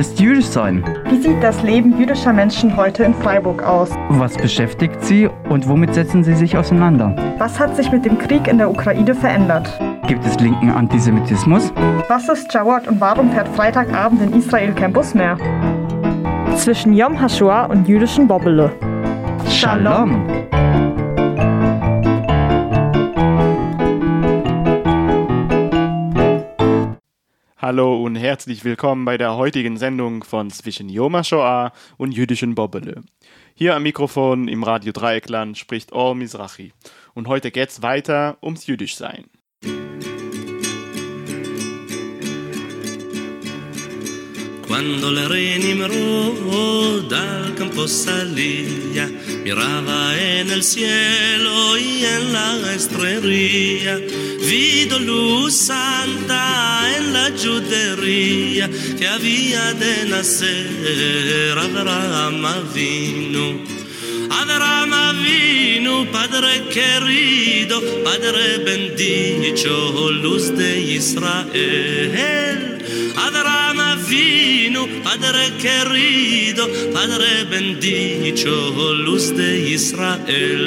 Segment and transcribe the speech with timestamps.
[0.00, 0.82] ist jüdisch sein?
[1.10, 3.90] Wie sieht das Leben jüdischer Menschen heute in Freiburg aus?
[4.08, 7.14] Was beschäftigt sie und womit setzen sie sich auseinander?
[7.36, 9.68] Was hat sich mit dem Krieg in der Ukraine verändert?
[10.06, 11.70] Gibt es linken Antisemitismus?
[12.08, 15.36] Was ist Jawad und warum fährt Freitagabend in Israel kein Bus mehr?
[16.56, 18.72] Zwischen Yom HaShoah und jüdischen Bobbele.
[19.50, 20.26] Shalom.
[27.70, 33.02] Hallo und herzlich willkommen bei der heutigen Sendung von Zwischen Yom HaShoah und jüdischen Bobbele.
[33.54, 36.72] Hier am Mikrofon im Radio Dreieckland spricht Or Mizrachi.
[37.14, 39.26] Und heute geht's weiter ums Jüdischsein.
[44.66, 49.08] Quando le re Nimrod dal campo salía,
[49.44, 53.98] miraba en el cielo y en la estrella,
[54.48, 63.64] vido luz santa en la judería que había de nacer Abraham Avinu.
[64.30, 72.78] Abraham Avinu, Padre querido, Padre bendito, luz de Israel.
[73.16, 73.59] Abraham
[74.10, 80.66] Avinu, Padre querido, Padre bendito, luz de Israel.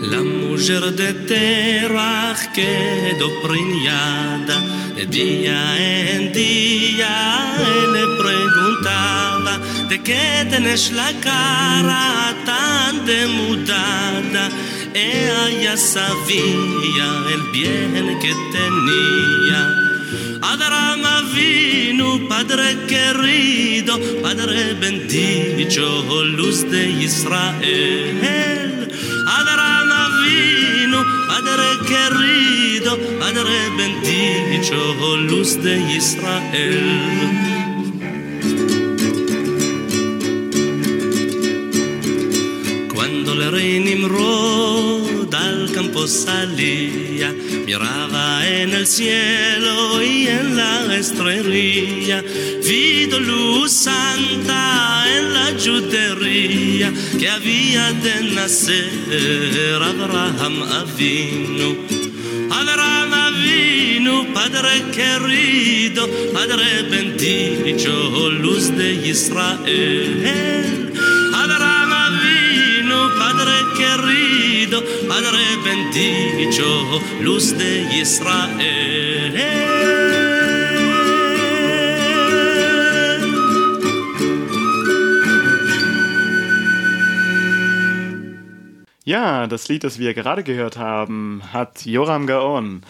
[0.00, 4.56] La mujer de Terach quedó preñada,
[4.96, 5.60] de día
[6.14, 9.60] en día él le preguntaba,
[9.90, 14.48] ¿de qué tenés la cara tan demudada?
[14.98, 19.60] Ella ya sabía el bien que tenía.
[20.42, 28.88] Abraham Avinu, Padre querido, Padre bendito, luz de Israel.
[29.38, 37.67] Abraham Avinu, Padre querido, Padre bendito, luz de Israel.
[45.98, 47.32] Campo salía,
[47.66, 52.22] miraba en el cielo y en la estrella,
[52.64, 61.76] vido luz santa en la judería que había de nacer Abraham Avinu.
[62.50, 70.87] Abraham Avinu, Padre querido, Padre bendito, luz de Israel.
[75.64, 79.34] Bendito, luz de Israel.
[89.04, 92.82] Ja, das Lied, das wir gerade gehört haben, hat Joram Gaon,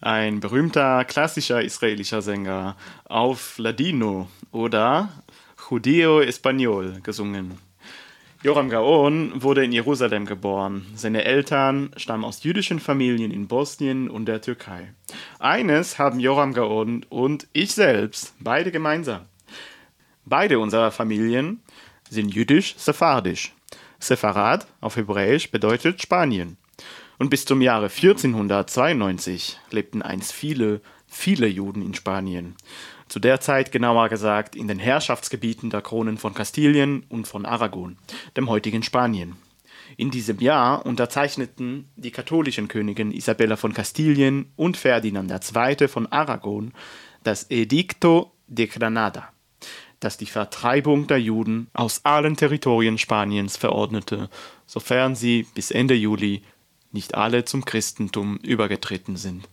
[0.00, 5.10] ein berühmter klassischer israelischer Sänger, auf Ladino oder
[5.68, 7.65] Judeo Español gesungen.
[8.42, 10.86] Joram Gaon wurde in Jerusalem geboren.
[10.94, 14.92] Seine Eltern stammen aus jüdischen Familien in Bosnien und der Türkei.
[15.38, 19.22] Eines haben Joram Gaon und ich selbst beide gemeinsam.
[20.26, 21.62] Beide unserer Familien
[22.10, 23.52] sind jüdisch-sephardisch.
[23.98, 26.58] Sepharad auf Hebräisch bedeutet Spanien.
[27.18, 32.54] Und bis zum Jahre 1492 lebten einst viele, viele Juden in Spanien.
[33.16, 37.96] Zu der Zeit genauer gesagt in den Herrschaftsgebieten der Kronen von Kastilien und von Aragon,
[38.36, 39.36] dem heutigen Spanien.
[39.96, 45.88] In diesem Jahr unterzeichneten die katholischen Königin Isabella von Kastilien und Ferdinand II.
[45.88, 46.74] von Aragon
[47.22, 49.32] das Edicto de Granada,
[49.98, 54.28] das die Vertreibung der Juden aus allen Territorien Spaniens verordnete,
[54.66, 56.42] sofern sie bis Ende Juli
[56.92, 59.48] nicht alle zum Christentum übergetreten sind.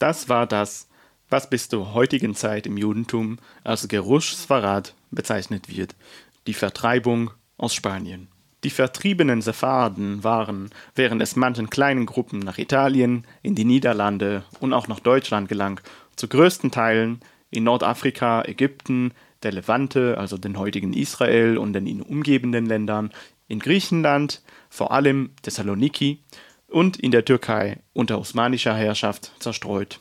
[0.00, 0.88] Das war das,
[1.28, 5.94] was bis zur heutigen Zeit im Judentum als Gerush Sfarad bezeichnet wird,
[6.46, 8.28] die Vertreibung aus Spanien.
[8.64, 14.72] Die vertriebenen Sepharden waren, während es manchen kleinen Gruppen nach Italien, in die Niederlande und
[14.72, 15.80] auch nach Deutschland gelang,
[16.16, 17.20] zu größten Teilen
[17.50, 19.12] in Nordafrika, Ägypten,
[19.42, 23.10] der Levante, also den heutigen Israel und den ihn umgebenden Ländern,
[23.48, 26.24] in Griechenland, vor allem Thessaloniki
[26.68, 30.00] und in der Türkei unter osmanischer Herrschaft zerstreut.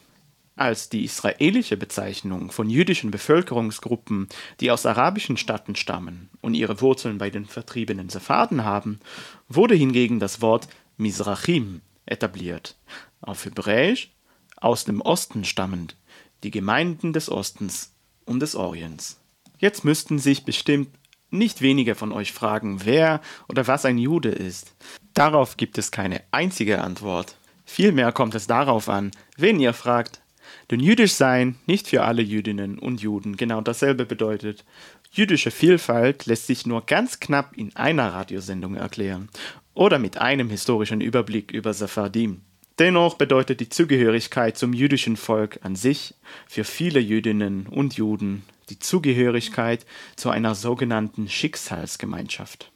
[0.57, 4.29] Als die israelische Bezeichnung von jüdischen Bevölkerungsgruppen,
[4.61, 9.01] die aus arabischen Staaten stammen und ihre Wurzeln bei den vertriebenen Sepharden haben,
[9.49, 12.77] wurde hingegen das Wort Mizrachim etabliert,
[13.19, 14.11] auf Hebräisch
[14.55, 15.97] aus dem Osten stammend,
[16.43, 17.93] die Gemeinden des Ostens
[18.23, 19.19] und des Orients.
[19.57, 20.89] Jetzt müssten sich bestimmt
[21.31, 23.19] nicht wenige von euch fragen, wer
[23.49, 24.73] oder was ein Jude ist.
[25.13, 27.37] Darauf gibt es keine einzige Antwort.
[27.65, 30.21] Vielmehr kommt es darauf an, wen ihr fragt.
[30.71, 34.65] Denn jüdisch sein nicht für alle Jüdinnen und Juden genau dasselbe bedeutet.
[35.11, 39.29] Jüdische Vielfalt lässt sich nur ganz knapp in einer Radiosendung erklären
[39.73, 42.41] oder mit einem historischen Überblick über Sephardim.
[42.79, 46.15] Dennoch bedeutet die Zugehörigkeit zum jüdischen Volk an sich
[46.47, 49.85] für viele Jüdinnen und Juden die Zugehörigkeit
[50.15, 52.71] zu einer sogenannten Schicksalsgemeinschaft.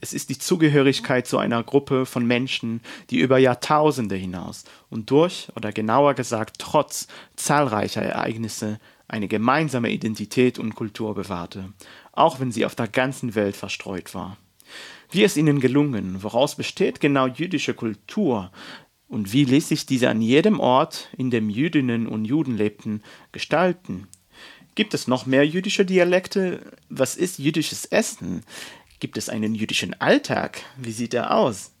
[0.00, 2.80] Es ist die Zugehörigkeit zu einer Gruppe von Menschen,
[3.10, 10.58] die über Jahrtausende hinaus und durch oder genauer gesagt trotz zahlreicher Ereignisse eine gemeinsame Identität
[10.58, 11.72] und Kultur bewahrte,
[12.12, 14.36] auch wenn sie auf der ganzen Welt verstreut war.
[15.10, 16.22] Wie ist ihnen gelungen?
[16.22, 18.50] Woraus besteht genau jüdische Kultur?
[19.08, 24.08] Und wie ließ sich diese an jedem Ort, in dem Jüdinnen und Juden lebten, gestalten?
[24.74, 26.72] Gibt es noch mehr jüdische Dialekte?
[26.88, 28.42] Was ist jüdisches Essen?
[29.04, 30.62] Gibt es einen jüdischen Alltag?
[30.78, 31.74] Wie sieht er aus?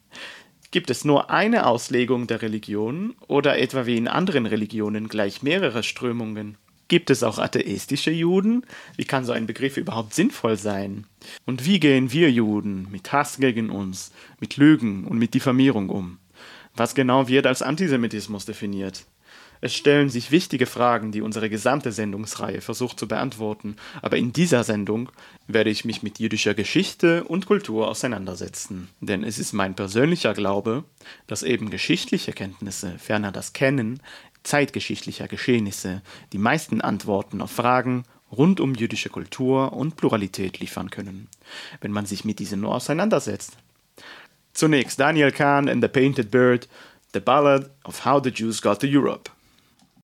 [0.72, 5.82] Gibt es nur eine Auslegung der Religion oder etwa wie in anderen Religionen gleich mehrere
[5.82, 6.58] Strömungen?
[6.86, 8.66] Gibt es auch atheistische Juden?
[8.98, 11.06] Wie kann so ein Begriff überhaupt sinnvoll sein?
[11.46, 16.18] Und wie gehen wir Juden mit Hass gegen uns, mit Lügen und mit Diffamierung um?
[16.76, 19.06] Was genau wird als Antisemitismus definiert?
[19.60, 24.64] Es stellen sich wichtige Fragen, die unsere gesamte Sendungsreihe versucht zu beantworten, aber in dieser
[24.64, 25.10] Sendung
[25.46, 28.88] werde ich mich mit jüdischer Geschichte und Kultur auseinandersetzen.
[29.00, 30.84] Denn es ist mein persönlicher Glaube,
[31.26, 34.00] dass eben geschichtliche Kenntnisse, ferner das Kennen
[34.42, 36.02] zeitgeschichtlicher Geschehnisse,
[36.32, 41.28] die meisten Antworten auf Fragen rund um jüdische Kultur und Pluralität liefern können,
[41.80, 43.56] wenn man sich mit diesen nur auseinandersetzt.
[44.52, 46.68] Zunächst Daniel Kahn and the Painted Bird,
[47.12, 49.30] The Ballad of How the Jews Got to Europe.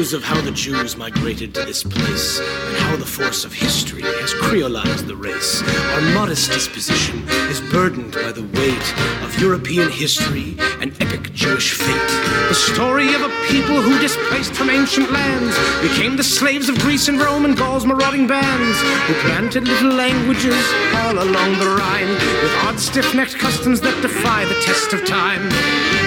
[0.00, 4.32] of how the Jews migrated to this place and how the force of history has
[4.32, 5.62] creolized the race.
[5.92, 12.12] Our modest disposition is burdened by the weight of European history and epic Jewish fate.
[12.48, 17.08] The story of a people who displaced from ancient lands became the slaves of Greece
[17.08, 20.64] and Rome and Gaul's marauding bands, who planted little languages
[20.94, 25.99] all along the Rhine with odd stiff-necked customs that defy the test of time.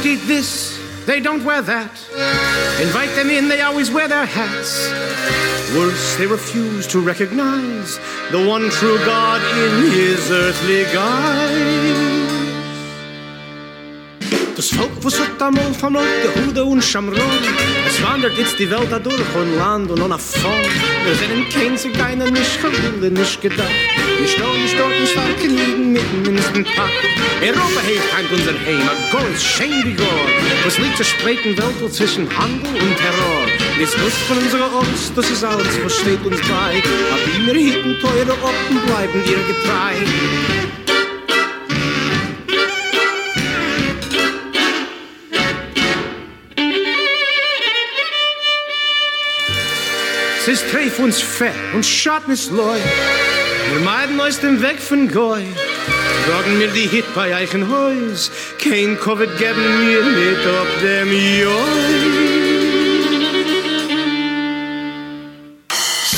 [0.00, 1.92] Won't eat this, they don't wear that.
[2.80, 4.88] Invite them in, they always wear their hats.
[5.76, 8.00] Worse, they refuse to recognize
[8.30, 12.40] the one true God in his earthly guise.
[14.56, 17.42] Das Volk, was hat einmal vom Lot Gehude und Schamron,
[17.86, 20.89] es wandert jetzt die Welt dadurch von Land und nach vorn.
[21.04, 23.68] Wir sind in kein Zigeiner nicht gewille, nicht gedacht.
[24.18, 26.90] Wir stehen nicht dort, nicht stark liegen, mitten in den Tag.
[27.42, 30.32] Europa hilft heim unser Heim, a goes shame be gone.
[30.64, 33.46] Was liegt zur späten Welt zwischen Handel und Terror?
[33.78, 36.82] Jetzt Lust von unserer Ost, das ist alles, was steht uns bei.
[37.12, 40.79] Aber wir hielten teure Oppen, bleiben ihr getrei.
[50.42, 52.78] Es ist treff uns fett und schadnis leu.
[53.72, 55.44] Wir meiden aus dem Weg von Goy.
[56.26, 58.30] Tragen mir die Hit bei eichen Häus.
[58.58, 62.39] Kein Covid geben mir mit ob dem Joi.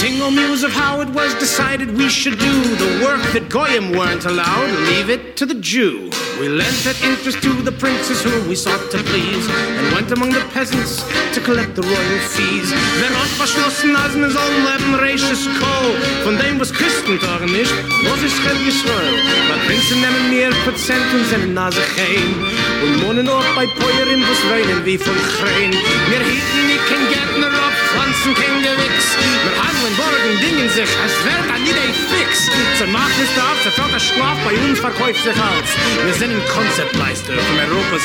[0.03, 4.25] Single muse of how it was decided we should do the work that Goyim weren't
[4.25, 4.69] allowed.
[4.91, 6.11] Leave it to the Jew.
[6.41, 9.47] We lent that interest to the princes whom we sought to please,
[9.79, 12.75] and went among the peasants to collect the royal fees.
[12.99, 15.95] Wenn uns verschlossen, als wir sollen leben, reiches Kohl,
[16.25, 19.15] von dem was Christentor nicht, was ist Chel Yisrael?
[19.49, 22.35] Weil Prinzen nehmen mehr Prozent und seine Nase heim,
[22.83, 25.71] und wohnen auch bei Päuerin, was weinen wie von Chrein.
[26.11, 27.72] Wir hielten nicht kein Gärtner ab,
[29.61, 30.89] handeln Borgen dingen sich,
[31.25, 32.51] wäre da nie ein Fix.
[32.79, 35.35] Der Schlaf bei uns verkäuft sich.
[35.35, 38.03] Wir sind ein Konzeptmeister Europas.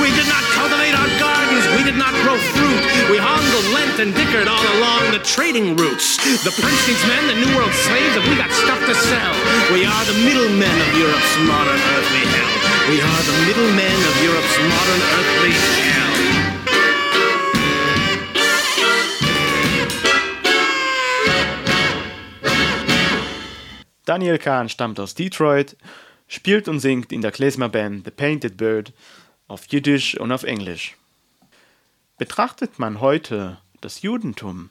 [0.00, 2.82] We did not cultivate our gardens, we did not grow fruit.
[3.10, 6.16] We handled, lent, and dickered all along the trading routes.
[6.44, 9.34] The prince needs men, the new world slaves, and we got stuff to sell.
[9.72, 12.52] We are the middlemen of Europe's modern earthly hell.
[12.90, 16.37] We are the middlemen of Europe's modern earthly hell.
[24.08, 25.76] Daniel Kahn stammt aus Detroit,
[26.28, 28.94] spielt und singt in der Klezmer-Band The Painted Bird
[29.48, 30.96] auf Jiddisch und auf Englisch.
[32.16, 34.70] Betrachtet man heute das Judentum,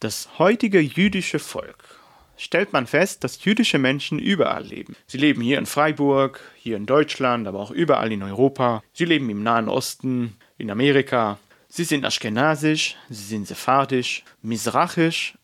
[0.00, 2.00] das heutige jüdische Volk,
[2.38, 4.96] stellt man fest, dass jüdische Menschen überall leben.
[5.06, 8.82] Sie leben hier in Freiburg, hier in Deutschland, aber auch überall in Europa.
[8.94, 11.38] Sie leben im Nahen Osten, in Amerika.
[11.68, 15.36] Sie sind aschkenasisch, sie sind sephardisch, misrachisch,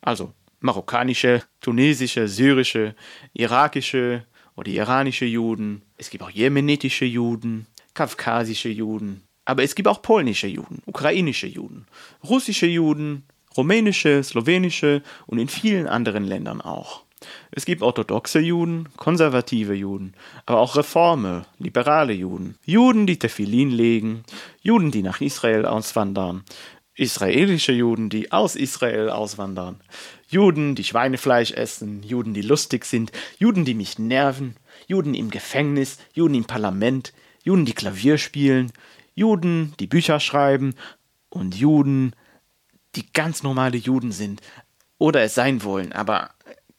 [0.00, 2.94] also marokkanische, tunesische, syrische,
[3.32, 4.24] irakische
[4.56, 5.82] oder iranische Juden.
[5.96, 9.22] Es gibt auch jemenitische Juden, kaukasische Juden.
[9.44, 11.86] Aber es gibt auch polnische Juden, ukrainische Juden,
[12.22, 13.24] russische Juden,
[13.56, 17.04] rumänische, slowenische und in vielen anderen Ländern auch.
[17.50, 20.14] Es gibt orthodoxe Juden, konservative Juden,
[20.46, 24.22] aber auch Reforme, liberale Juden, Juden, die Tefillin legen,
[24.62, 26.44] Juden, die nach Israel auswandern,
[26.98, 29.80] israelische Juden, die aus Israel auswandern,
[30.28, 35.98] Juden, die Schweinefleisch essen, Juden, die lustig sind, Juden, die mich nerven, Juden im Gefängnis,
[36.12, 37.12] Juden im Parlament,
[37.44, 38.72] Juden, die Klavier spielen,
[39.14, 40.74] Juden, die Bücher schreiben
[41.30, 42.14] und Juden,
[42.94, 44.40] die ganz normale Juden sind
[44.98, 45.92] oder es sein wollen.
[45.92, 46.30] Aber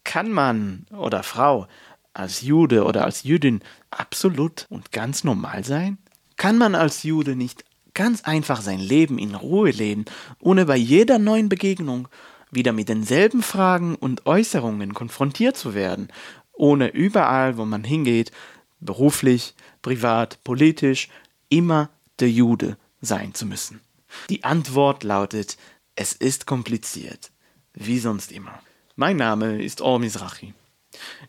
[0.04, 1.68] kann man oder Frau
[2.14, 3.62] als Jude oder als Jüdin
[3.92, 5.98] absolut und ganz normal sein?
[6.36, 7.64] Kann man als Jude nicht
[8.00, 10.06] ganz einfach sein Leben in Ruhe leben,
[10.40, 12.08] ohne bei jeder neuen Begegnung
[12.50, 16.08] wieder mit denselben Fragen und Äußerungen konfrontiert zu werden,
[16.54, 18.32] ohne überall, wo man hingeht,
[18.80, 21.10] beruflich, privat, politisch,
[21.50, 21.90] immer
[22.22, 23.82] der Jude sein zu müssen?
[24.30, 25.58] Die Antwort lautet,
[25.96, 27.32] es ist kompliziert,
[27.74, 28.62] wie sonst immer.
[28.96, 30.00] Mein Name ist Or.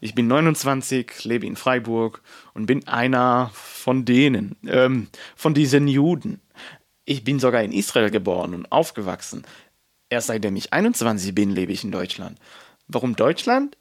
[0.00, 2.22] Ich bin 29, lebe in Freiburg
[2.54, 6.40] und bin einer von denen, ähm, von diesen Juden.
[7.04, 9.44] Ich bin sogar in Israel geboren und aufgewachsen.
[10.08, 12.38] Erst seitdem ich 21 bin, lebe ich in Deutschland.
[12.88, 13.76] Warum Deutschland?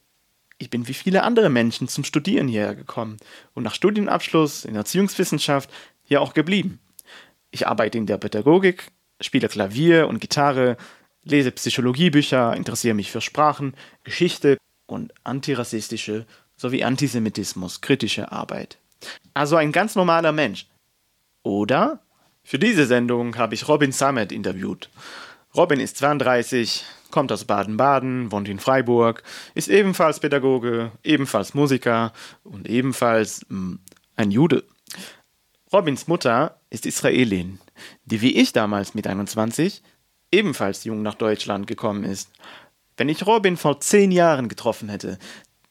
[0.60, 3.18] Ich bin wie viele andere Menschen zum Studieren hierher gekommen
[3.54, 5.70] und nach Studienabschluss in Erziehungswissenschaft
[6.04, 6.80] hier auch geblieben.
[7.50, 8.92] Ich arbeite in der Pädagogik,
[9.22, 10.78] spiele Klavier und Gitarre,
[11.24, 14.58] lese Psychologiebücher, interessiere mich für Sprachen, Geschichte
[14.92, 18.78] und antirassistische sowie Antisemitismus kritische Arbeit.
[19.34, 20.68] Also ein ganz normaler Mensch.
[21.44, 22.00] Oder?
[22.44, 24.90] Für diese Sendung habe ich Robin Samet interviewt.
[25.56, 29.24] Robin ist 32, kommt aus Baden-Baden, wohnt in Freiburg,
[29.56, 33.80] ist ebenfalls Pädagoge, ebenfalls Musiker und ebenfalls mh, hm,
[34.16, 34.64] ein Jude.
[35.72, 37.60] Robins Mutter ist Israelin,
[38.06, 39.82] die wie ich damals mit 21
[40.32, 42.30] ebenfalls jung nach Deutschland gekommen ist.
[43.00, 45.20] Wenn ich Robin vor zehn Jahren getroffen hätte,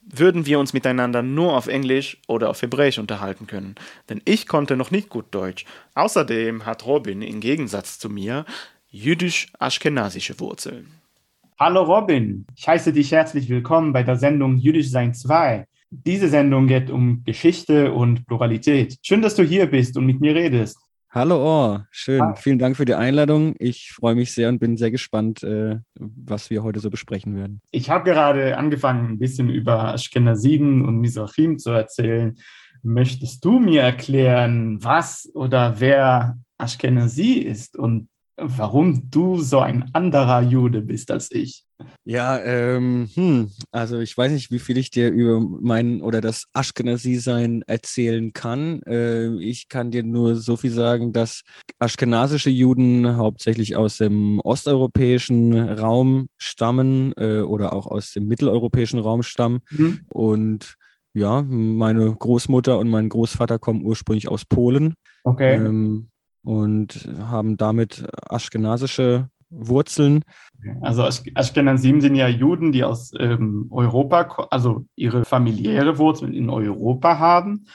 [0.01, 3.75] würden wir uns miteinander nur auf Englisch oder auf Hebräisch unterhalten können,
[4.09, 5.67] denn ich konnte noch nicht gut Deutsch.
[5.95, 8.47] Außerdem hat Robin im Gegensatz zu mir
[8.89, 10.87] jüdisch-aschkenasische Wurzeln.
[11.61, 15.67] Hallo Robin, ich heiße dich herzlich willkommen bei der Sendung Jüdisch Sein 2.
[15.91, 18.97] Diese Sendung geht um Geschichte und Pluralität.
[19.03, 20.79] Schön, dass du hier bist und mit mir redest.
[21.11, 22.21] Hallo Ohr, schön.
[22.21, 22.35] Ah.
[22.35, 23.55] Vielen Dank für die Einladung.
[23.59, 27.63] Ich freue mich sehr und bin sehr gespannt, äh, was wir heute so besprechen werden.
[27.71, 32.37] Ich habe gerade angefangen, ein bisschen über Ashkenaziden und Mizrachim zu erzählen.
[32.83, 40.43] Möchtest du mir erklären, was oder wer Ashkenazi ist und warum du so ein anderer
[40.43, 41.65] Jude bist als ich.
[42.05, 46.45] Ja, ähm, hm, also ich weiß nicht, wie viel ich dir über mein oder das
[46.53, 48.83] Ashkenazi-Sein erzählen kann.
[48.83, 51.43] Äh, ich kann dir nur so viel sagen, dass
[51.79, 59.23] aschkenasische Juden hauptsächlich aus dem osteuropäischen Raum stammen äh, oder auch aus dem mitteleuropäischen Raum
[59.23, 59.61] stammen.
[59.71, 60.01] Mhm.
[60.09, 60.75] Und
[61.15, 64.95] ja, meine Großmutter und mein Großvater kommen ursprünglich aus Polen.
[65.25, 65.57] Okay.
[65.57, 66.09] Ähm,
[66.49, 70.25] und haben damit aschkenasische Wurzeln.
[70.81, 71.03] Also
[71.35, 77.67] Ashkenazim sind ja Juden, die aus ähm, Europa, also ihre familiäre Wurzeln in Europa haben.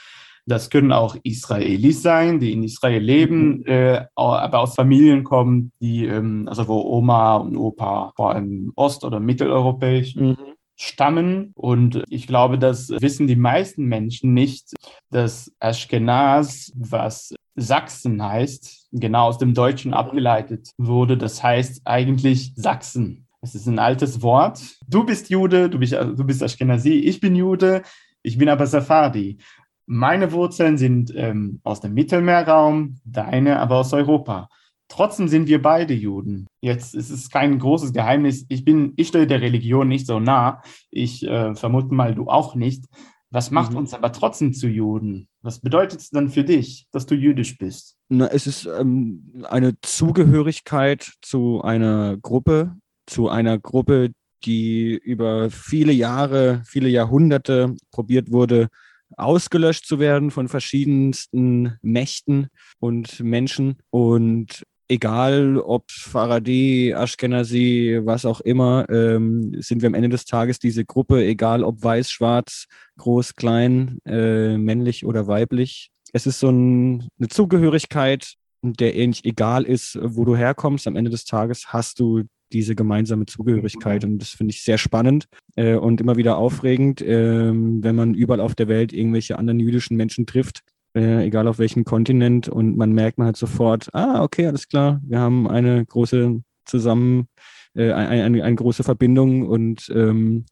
[0.46, 3.64] Das können auch Israelis sein, die in Israel leben, mhm.
[3.66, 9.04] äh, aber aus Familien kommen, die, ähm, also wo Oma und Opa vor allem ost-
[9.04, 10.36] oder mitteleuropäisch mhm
[10.76, 11.52] stammen.
[11.54, 14.74] Und ich glaube, das wissen die meisten Menschen nicht,
[15.10, 21.16] dass Ashkenaz, was Sachsen heißt, genau aus dem Deutschen abgeleitet wurde.
[21.16, 23.26] Das heißt eigentlich Sachsen.
[23.40, 24.60] Es ist ein altes Wort.
[24.88, 27.82] Du bist Jude, du bist, du bist Ashkenazi, ich bin Jude,
[28.22, 29.38] ich bin aber Sephardi.
[29.86, 34.48] Meine Wurzeln sind ähm, aus dem Mittelmeerraum, deine aber aus Europa.
[34.88, 36.46] Trotzdem sind wir beide Juden.
[36.62, 38.46] Jetzt ist es kein großes Geheimnis.
[38.48, 40.62] Ich bin, ich stehe der Religion nicht so nah.
[40.90, 42.84] Ich äh, vermute mal, du auch nicht.
[43.34, 43.78] Was macht mhm.
[43.78, 45.26] uns aber trotzdem zu Juden?
[45.42, 47.96] Was bedeutet es dann für dich, dass du jüdisch bist?
[48.08, 52.76] Na, es ist ähm, eine Zugehörigkeit zu einer Gruppe,
[53.06, 54.12] zu einer Gruppe,
[54.44, 58.68] die über viele Jahre, viele Jahrhunderte probiert wurde,
[59.16, 62.46] ausgelöscht zu werden von verschiedensten Mächten
[62.78, 63.78] und Menschen.
[63.90, 70.58] Und egal ob Faraday, Ashkenazi, was auch immer, ähm, sind wir am Ende des Tages
[70.58, 72.66] diese Gruppe, egal ob weiß, schwarz,
[72.98, 75.90] groß, klein, äh, männlich oder weiblich.
[76.12, 80.86] Es ist so ein, eine Zugehörigkeit, der ähnlich egal ist, wo du herkommst.
[80.86, 82.22] Am Ende des Tages hast du
[82.52, 84.04] diese gemeinsame Zugehörigkeit.
[84.04, 85.26] Und das finde ich sehr spannend
[85.56, 89.96] äh, und immer wieder aufregend, äh, wenn man überall auf der Welt irgendwelche anderen jüdischen
[89.96, 90.60] Menschen trifft,
[90.94, 92.48] äh, egal auf welchem Kontinent.
[92.48, 97.28] Und man merkt man halt sofort, ah, okay, alles klar, wir haben eine große zusammen,
[97.74, 100.46] äh, eine, eine, eine, große Verbindung und ähm,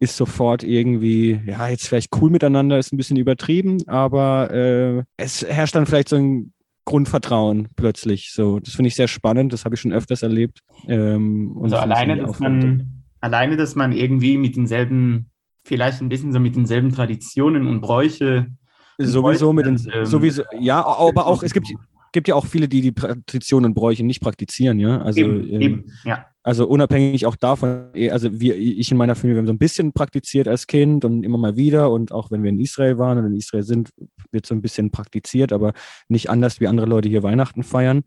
[0.00, 5.42] ist sofort irgendwie, ja, jetzt vielleicht cool miteinander, ist ein bisschen übertrieben, aber äh, es
[5.42, 6.54] herrscht dann vielleicht so ein
[6.84, 8.32] Grundvertrauen plötzlich.
[8.32, 9.52] So, das finde ich sehr spannend.
[9.52, 10.60] Das habe ich schon öfters erlebt.
[10.86, 15.30] Ähm, also alleine, dass man, alleine, dass man irgendwie mit denselben,
[15.64, 18.48] vielleicht ein bisschen so mit denselben Traditionen und Bräuche.
[18.98, 21.68] Sowieso mit den, ähm, sowieso, ja, aber auch, es gibt,
[22.12, 25.02] gibt ja auch viele, die die Traditionen und Bräuche nicht praktizieren, ja.
[25.02, 26.26] Also, eben, ähm, eben, ja.
[26.46, 29.58] Also unabhängig auch davon, eh, also wir, ich in meiner Familie, wir haben so ein
[29.58, 33.16] bisschen praktiziert als Kind und immer mal wieder und auch wenn wir in Israel waren
[33.16, 33.90] und in Israel sind,
[34.30, 35.72] wird so ein bisschen praktiziert, aber
[36.08, 38.02] nicht anders wie andere Leute hier Weihnachten feiern.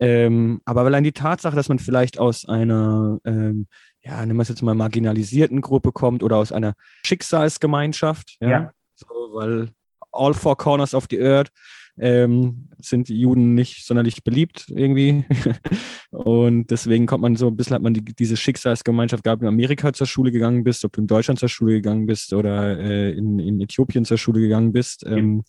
[0.00, 3.68] Ähm, aber allein die Tatsache, dass man vielleicht aus einer, ähm,
[4.02, 6.74] ja, nehmen wir es jetzt mal marginalisierten Gruppe kommt oder aus einer
[7.04, 8.72] Schicksalsgemeinschaft, ja, ja.
[8.96, 9.68] So, weil
[10.16, 11.50] all four corners of the earth
[11.98, 15.24] ähm, sind die Juden nicht sonderlich beliebt irgendwie.
[16.10, 19.92] und deswegen kommt man so ein bisschen, hat man die, diese Schicksalsgemeinschaft gehabt, in Amerika
[19.92, 23.38] zur Schule gegangen bist, ob du in Deutschland zur Schule gegangen bist oder äh, in,
[23.38, 25.04] in Äthiopien zur Schule gegangen bist.
[25.06, 25.44] Ähm,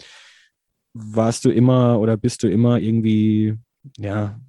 [0.93, 3.55] warst du immer oder bist du immer irgendwie,
[3.97, 4.39] ja,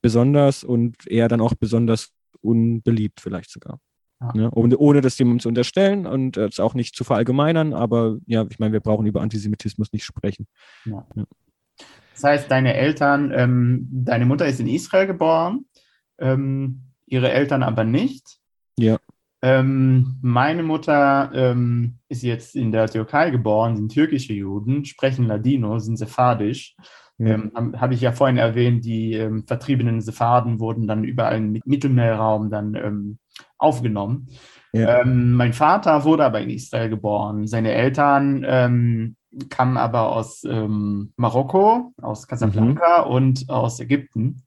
[0.00, 3.80] besonders und eher dann auch besonders unbeliebt vielleicht sogar.
[4.20, 4.32] Ja.
[4.34, 4.50] Ne?
[4.52, 8.58] Ohne, ohne das jemandem zu unterstellen und es auch nicht zu verallgemeinern, aber ja, ich
[8.58, 10.46] meine, wir brauchen über Antisemitismus nicht sprechen.
[10.84, 11.06] Ja.
[11.14, 11.24] Ja.
[12.14, 15.66] Das heißt, deine Eltern, ähm, deine Mutter ist in Israel geboren,
[16.18, 18.38] ähm, ihre Eltern aber nicht.
[18.76, 18.98] Ja.
[19.40, 25.78] Ähm, meine Mutter ähm, ist jetzt in der Türkei geboren, sind türkische Juden, sprechen Ladino,
[25.78, 26.74] sind sephardisch.
[27.18, 27.34] Ja.
[27.34, 32.50] Ähm, Habe ich ja vorhin erwähnt, die ähm, vertriebenen Sepharden wurden dann überall im Mittelmeerraum
[32.50, 33.18] dann ähm,
[33.58, 34.28] aufgenommen.
[34.72, 35.00] Ja.
[35.00, 37.46] Ähm, mein Vater wurde aber in Israel geboren.
[37.46, 39.16] Seine Eltern ähm,
[39.48, 43.10] kamen aber aus ähm, Marokko, aus Casablanca mhm.
[43.10, 44.42] und aus Ägypten.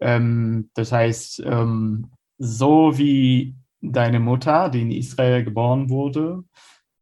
[0.00, 6.44] Ähm, das heißt, ähm, so wie deine Mutter, die in Israel geboren wurde,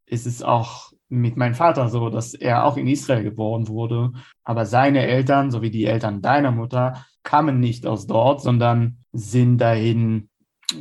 [0.06, 4.12] ist es auch mit meinem Vater so, dass er auch in Israel geboren wurde.
[4.44, 10.28] Aber seine Eltern, sowie die Eltern deiner Mutter, kamen nicht aus dort, sondern sind dahin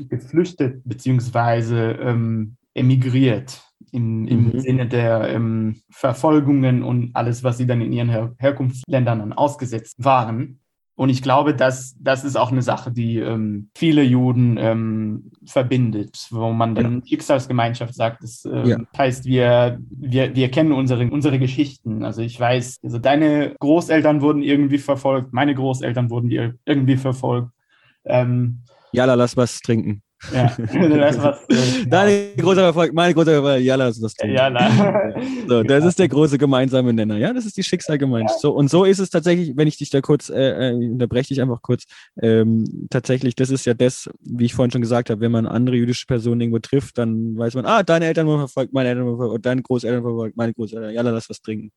[0.10, 4.60] geflüchtet beziehungsweise ähm, emigriert im, im mhm.
[4.60, 10.04] Sinne der ähm, Verfolgungen und alles, was sie dann in ihren Her Herkunftsländern dann ausgesetzt
[10.04, 10.60] waren.
[10.98, 16.28] Und ich glaube, dass das ist auch eine Sache, die ähm, viele Juden ähm, verbindet,
[16.32, 17.06] wo man dann ja.
[17.06, 18.24] Schicksalsgemeinschaft sagt.
[18.24, 18.78] Das äh, ja.
[18.98, 22.06] heißt, wir, wir, wir kennen unsere, unsere Geschichten.
[22.06, 27.50] Also ich weiß, also deine Großeltern wurden irgendwie verfolgt, meine Großeltern wurden irgendwie verfolgt.
[28.06, 28.62] Ähm,
[28.96, 30.02] Jalla, lass was trinken.
[30.34, 31.40] Ja, das was,
[31.88, 34.32] Deine große Erfolg, meine große Erfolg, ja, lass das tun.
[34.32, 34.50] Ja,
[35.48, 37.18] so, das ist der große gemeinsame Nenner.
[37.18, 38.40] Ja, das ist die Schicksalgemeinschaft.
[38.40, 41.42] So, und so ist es tatsächlich, wenn ich dich da kurz, äh, äh, unterbreche dich
[41.42, 41.84] einfach kurz,
[42.22, 45.76] ähm, tatsächlich, das ist ja das, wie ich vorhin schon gesagt habe, wenn man andere
[45.76, 49.18] jüdische Personen irgendwo trifft, dann weiß man, ah, deine Eltern wurden verfolgt, meine Eltern wurden
[49.18, 51.72] verfolgt, deine Großeltern wurden verfolgt, meine Großeltern, ja, lass was trinken.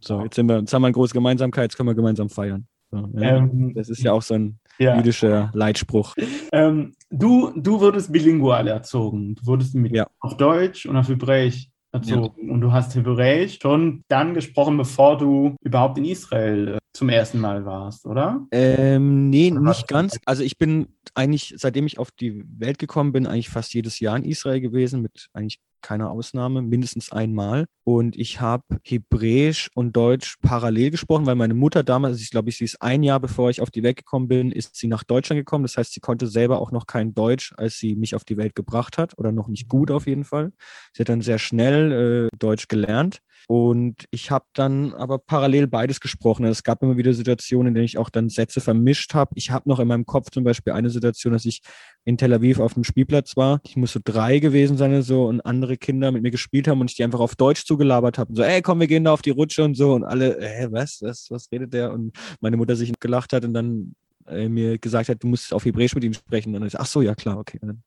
[0.00, 2.66] So, jetzt sind wir, jetzt haben wir eine große Gemeinsamkeit, jetzt können wir gemeinsam feiern.
[2.90, 3.36] So, ja.
[3.36, 4.96] ähm, das ist ja auch so ein ja.
[4.96, 6.14] jüdischer Leitspruch.
[6.52, 9.34] Ähm, du, du wurdest bilingual erzogen.
[9.36, 10.06] Du wurdest mit, ja.
[10.20, 12.46] auf Deutsch und auf Hebräisch erzogen.
[12.46, 12.52] Ja.
[12.52, 17.38] Und du hast Hebräisch schon dann gesprochen, bevor du überhaupt in Israel äh, zum ersten
[17.38, 18.46] Mal warst, oder?
[18.50, 20.18] Ähm, nee, oder nicht ganz.
[20.24, 24.16] Also ich bin eigentlich, seitdem ich auf die Welt gekommen bin, eigentlich fast jedes Jahr
[24.16, 27.66] in Israel gewesen, mit eigentlich keine Ausnahme, mindestens einmal.
[27.84, 32.64] Und ich habe Hebräisch und Deutsch parallel gesprochen, weil meine Mutter damals, ich glaube, sie
[32.64, 35.64] ist ein Jahr bevor ich auf die Welt gekommen bin, ist sie nach Deutschland gekommen.
[35.64, 38.54] Das heißt, sie konnte selber auch noch kein Deutsch, als sie mich auf die Welt
[38.54, 40.52] gebracht hat oder noch nicht gut auf jeden Fall.
[40.92, 43.20] Sie hat dann sehr schnell äh, Deutsch gelernt.
[43.48, 46.44] Und ich habe dann aber parallel beides gesprochen.
[46.44, 49.32] Es gab immer wieder Situationen, in denen ich auch dann Sätze vermischt habe.
[49.34, 51.60] Ich habe noch in meinem Kopf zum Beispiel eine Situation, dass ich
[52.04, 53.60] in Tel Aviv auf dem Spielplatz war.
[53.64, 56.90] Ich muss so drei gewesen sein so und andere Kinder mit mir gespielt haben und
[56.90, 58.34] ich die einfach auf Deutsch zugelabert habe.
[58.34, 59.92] So, ey, komm, wir gehen da auf die Rutsche und so.
[59.94, 61.92] Und alle, hä, was, was, was redet der?
[61.92, 63.94] Und meine Mutter sich gelacht hat und dann
[64.26, 66.50] äh, mir gesagt hat, du musst auf Hebräisch mit ihm sprechen.
[66.50, 67.58] Und dann ist, ach so, ja klar, okay.
[67.60, 67.82] Und dann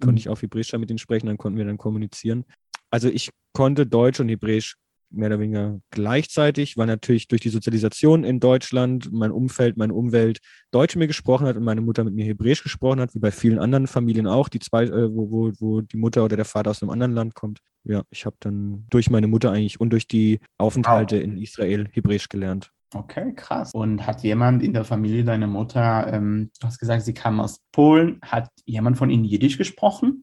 [0.00, 0.18] konnte mhm.
[0.18, 2.44] ich auf Hebräisch dann mit ihm sprechen, dann konnten wir dann kommunizieren.
[2.90, 4.76] Also ich konnte Deutsch und Hebräisch
[5.10, 10.38] mehr oder weniger gleichzeitig, weil natürlich durch die Sozialisation in Deutschland mein Umfeld, meine Umwelt
[10.70, 13.30] Deutsch mit mir gesprochen hat und meine Mutter mit mir Hebräisch gesprochen hat, wie bei
[13.30, 16.70] vielen anderen Familien auch, die zwei, äh, wo, wo, wo die Mutter oder der Vater
[16.70, 17.60] aus einem anderen Land kommt.
[17.84, 21.24] Ja, ich habe dann durch meine Mutter eigentlich und durch die Aufenthalte Wow.
[21.24, 22.70] in Israel Hebräisch gelernt.
[22.94, 23.72] Okay, krass.
[23.74, 27.60] Und hat jemand in der Familie deiner Mutter, ähm, du hast gesagt, sie kam aus
[27.72, 30.22] Polen, hat jemand von ihnen Jiddisch gesprochen?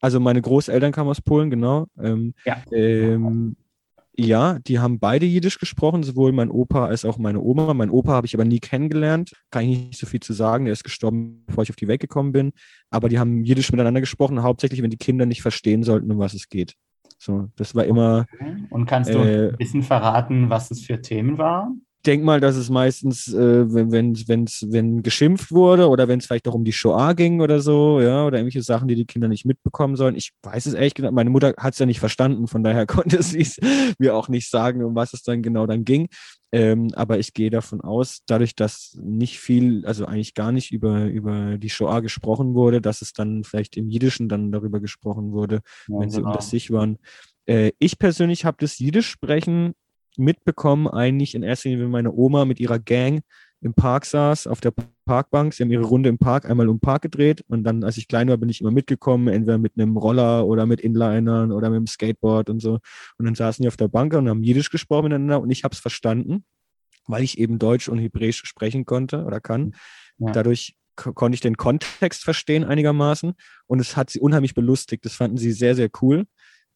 [0.00, 1.86] Also meine Großeltern kamen aus Polen, genau.
[2.00, 2.62] Ähm, Ja.
[2.72, 3.56] ähm,
[4.18, 7.72] ja, die haben beide Jiddisch gesprochen, sowohl mein Opa als auch meine Oma.
[7.72, 9.32] Mein Opa habe ich aber nie kennengelernt.
[9.50, 10.64] Kann ich nicht so viel zu sagen.
[10.64, 12.52] Der ist gestorben, bevor ich auf die Welt gekommen bin.
[12.90, 16.34] Aber die haben Jiddisch miteinander gesprochen, hauptsächlich, wenn die Kinder nicht verstehen sollten, um was
[16.34, 16.74] es geht.
[17.18, 18.26] So, das war immer,
[18.70, 21.82] Und kannst du Äh, ein bisschen verraten, was es für Themen waren?
[22.08, 26.26] Denk mal, dass es meistens, äh, wenn, wenn, wenn's, wenn geschimpft wurde oder wenn es
[26.26, 29.28] vielleicht auch um die Shoah ging oder so, ja, oder irgendwelche Sachen, die die Kinder
[29.28, 30.16] nicht mitbekommen sollen.
[30.16, 33.22] Ich weiß es ehrlich gesagt, meine Mutter hat es ja nicht verstanden, von daher konnte
[33.22, 33.58] sie es
[33.98, 36.08] mir auch nicht sagen, um was es dann genau dann ging.
[36.50, 41.04] Ähm, aber ich gehe davon aus, dadurch, dass nicht viel, also eigentlich gar nicht über,
[41.04, 45.60] über die Shoah gesprochen wurde, dass es dann vielleicht im Jiddischen dann darüber gesprochen wurde,
[45.88, 46.30] Ja, wenn sie genau.
[46.30, 46.96] unter sich waren.
[47.44, 49.74] Äh, ich persönlich habe das Jiddisch sprechen
[50.16, 53.20] mitbekommen, eigentlich in erster Linie, wenn meine Oma mit ihrer Gang
[53.60, 54.72] im Park saß, auf der
[55.04, 55.52] Parkbank.
[55.52, 58.06] Sie haben ihre Runde im Park einmal um den Park gedreht und dann, als ich
[58.06, 61.78] klein war, bin ich immer mitgekommen, entweder mit einem Roller oder mit Inlinern oder mit
[61.78, 62.78] dem Skateboard und so.
[63.18, 65.72] Und dann saßen die auf der Bank und haben Jiddisch gesprochen miteinander und ich habe
[65.72, 66.44] es verstanden,
[67.06, 69.74] weil ich eben Deutsch und Hebräisch sprechen konnte oder kann.
[70.18, 70.30] Ja.
[70.30, 73.32] Dadurch ko- konnte ich den Kontext verstehen einigermaßen
[73.66, 75.04] und es hat sie unheimlich belustigt.
[75.04, 76.26] Das fanden sie sehr, sehr cool.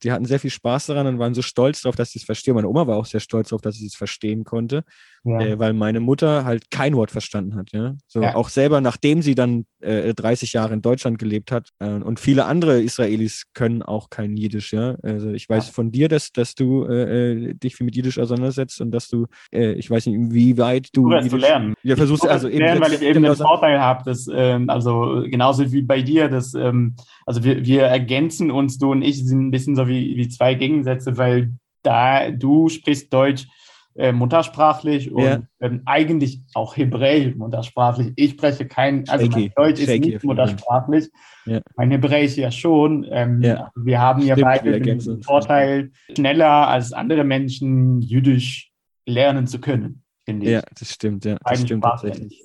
[0.03, 2.55] Die hatten sehr viel Spaß daran und waren so stolz darauf, dass sie es verstehen.
[2.55, 4.85] Meine Oma war auch sehr stolz darauf, dass sie es verstehen konnte,
[5.25, 5.41] Ja.
[5.41, 7.71] äh, weil meine Mutter halt kein Wort verstanden hat.
[7.73, 7.95] Ja?
[8.09, 8.35] So Ja.
[8.35, 11.69] auch selber, nachdem sie dann äh, 30 Jahre in Deutschland gelebt hat.
[11.79, 14.73] Äh, und viele andere Israelis können auch kein Jiddisch.
[14.73, 14.97] Ja?
[15.03, 15.73] Also ich weiß Ja.
[15.73, 19.27] von dir, dass, dass du äh, äh, dich viel mit Jiddisch auseinandersetzt und dass du,
[19.53, 21.75] äh, ich weiß nicht, inwieweit du es zu lernen.
[21.85, 25.23] Ja, versuchst also eben lernen, weil ich eben genau den Vorteil habe, dass, ähm, also
[25.25, 29.47] genauso wie bei dir, dass, ähm, also wir, wir ergänzen uns, du und ich sind
[29.47, 31.53] ein bisschen so wie, wie zwei Gegensätze, weil
[31.85, 33.47] da du sprichst Deutsch
[33.95, 35.43] äh, muttersprachlich und Ja.
[35.61, 38.13] ähm, eigentlich auch Hebräisch muttersprachlich.
[38.17, 39.51] Ich spreche kein, also mein.
[39.55, 41.09] Deutsch ist Shaky auf nicht muttersprachlich,
[41.47, 41.61] Ja.
[41.77, 43.07] mein Hebräisch ja schon.
[43.11, 43.71] Ähm, Ja.
[43.77, 45.23] Wir haben ja Stimmt, beide den.
[45.23, 48.71] Vorteil, schneller als andere Menschen Jüdisch
[49.07, 51.37] lernen zu können, finde ich Ja, das stimmt, ja.
[51.45, 52.43] Das stimmt tatsächlich.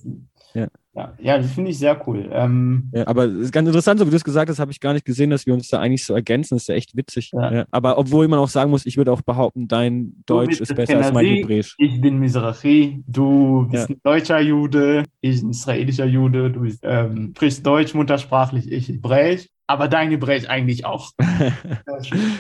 [0.54, 0.68] Ja.
[0.98, 2.28] Ja, ja, das finde ich sehr cool.
[2.34, 4.80] Ähm, Ja, aber es ist ganz interessant, so wie du es gesagt hast, habe ich
[4.80, 6.56] gar nicht gesehen, dass wir uns da eigentlich so ergänzen.
[6.56, 7.32] Das ist ja echt witzig.
[7.34, 7.54] Ja.
[7.54, 7.66] Ja.
[7.70, 11.14] Aber obwohl man auch sagen muss, ich würde auch behaupten, dein Deutsch ist besser als
[11.14, 11.76] mein Hebräisch.
[11.78, 17.34] ich bin Mizrachi, du bist ein deutscher Jude, ich ein israelischer Jude, du bist, ähm,
[17.36, 21.12] sprichst Deutsch muttersprachlich, ich Hebräisch, aber dein Hebräisch eigentlich auch.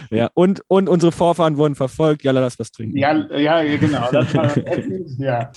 [0.09, 2.23] Ja, und, und unsere Vorfahren wurden verfolgt.
[2.23, 2.97] Ja, lass was trinken.
[2.97, 4.07] ja, ja, genau.
[4.11, 4.51] Das war
[5.17, 5.51] ja.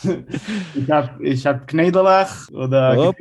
[0.75, 3.13] Ich habe ich hab Knederlach oder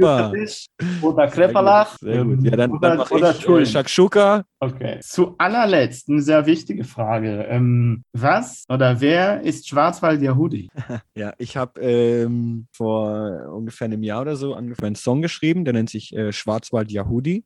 [1.02, 1.98] oder Krepperlach.
[2.00, 2.44] Sehr gut.
[2.44, 3.66] Ja, dann, oder, dann oder ich äh.
[3.66, 4.44] Shakshuka.
[4.60, 5.00] Okay.
[5.02, 7.46] Zu allerletzt eine sehr wichtige Frage.
[7.50, 10.70] Ähm, was oder wer ist Schwarzwald Yahudi?
[11.16, 15.74] Ja, ich habe ähm, vor ungefähr einem Jahr oder so angefangen, einen Song geschrieben, der
[15.74, 17.46] nennt sich äh, Schwarzwald Yahudi.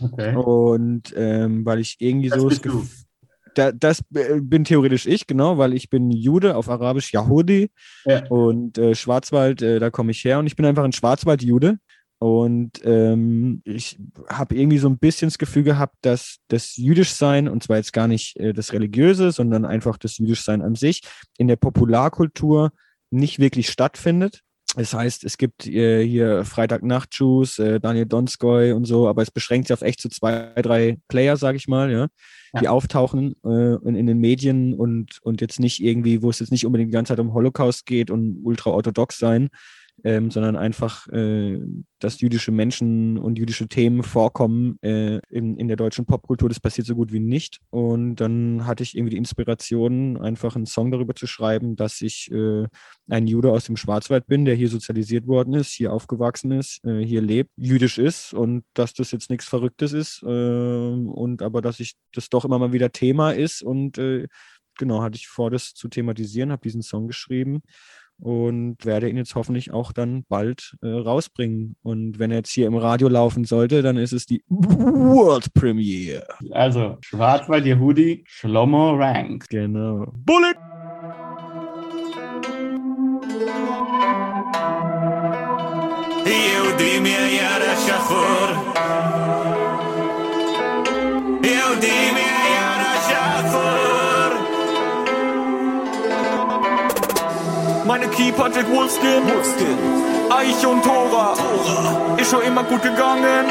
[0.00, 0.34] Okay.
[0.34, 2.86] Und ähm, weil ich irgendwie Das so das bist du.
[3.54, 7.70] Da, das äh, bin theoretisch ich, genau, weil ich bin Jude auf Arabisch Yahudi
[8.06, 8.24] Ja.
[8.28, 11.78] und äh, Schwarzwald, äh, da komme ich her und ich bin einfach ein Schwarzwald-Jude.
[12.22, 17.62] Und ähm, ich habe irgendwie so ein bisschen das Gefühl gehabt, dass das Jüdischsein, und
[17.62, 21.00] zwar jetzt gar nicht äh, das Religiöse, sondern einfach das Jüdischsein an sich,
[21.38, 22.72] in der Popularkultur
[23.10, 24.42] nicht wirklich stattfindet.
[24.76, 29.66] Das heißt, es gibt äh, hier Freitagnacht-Juice, äh, Daniel Donskoy und so, aber es beschränkt
[29.66, 32.06] sich auf echt so zwei, drei Player, sag ich mal, ja,
[32.60, 32.70] die Ja.
[32.70, 36.66] auftauchen äh, in, in den Medien und, und jetzt nicht irgendwie, wo es jetzt nicht
[36.66, 39.48] unbedingt die ganze Zeit um Holocaust geht und ultra-orthodox sein,
[40.04, 41.60] ähm, sondern einfach, äh,
[41.98, 46.48] dass jüdische Menschen und jüdische Themen vorkommen äh, in, in der deutschen Popkultur.
[46.48, 47.60] Das passiert so gut wie nicht.
[47.70, 52.30] Und dann hatte ich irgendwie die Inspiration, einfach einen Song darüber zu schreiben, dass ich
[52.30, 52.66] äh,
[53.08, 57.04] ein Jude aus dem Schwarzwald bin, der hier sozialisiert worden ist, hier aufgewachsen ist, äh,
[57.04, 61.80] hier lebt, jüdisch ist und dass das jetzt nichts Verrücktes ist äh, und aber dass
[61.80, 64.26] ich das doch immer mal wieder Thema ist und äh,
[64.78, 67.62] genau hatte ich vor, das zu thematisieren, habe diesen Song geschrieben
[68.19, 71.75] und werde ihn jetzt hoffentlich auch dann bald äh, rausbringen.
[71.83, 76.25] Und wenn er jetzt hier im Radio laufen sollte, dann ist es die World Premiere.
[76.51, 79.47] Also Schwarzwald Yehudi, Shlomo Rank.
[79.49, 80.13] Genau.
[80.25, 80.55] Bullet!
[86.25, 89.28] יהודי מהיער השחור יהודי מהיער השחור
[97.90, 99.26] Meine Keeper Jack Wolfskin.
[99.26, 99.76] Wolfskin.
[100.30, 101.34] Eich und Tora.
[101.34, 102.16] Tora.
[102.18, 103.46] Ist schon immer gut gegangen.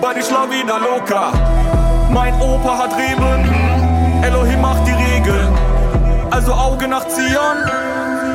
[0.00, 1.32] Bei die Schlawiner Loka.
[2.12, 4.22] Mein Opa hat Reben.
[4.22, 5.52] Elohim macht die Regeln.
[6.30, 7.56] Also Auge nach Zion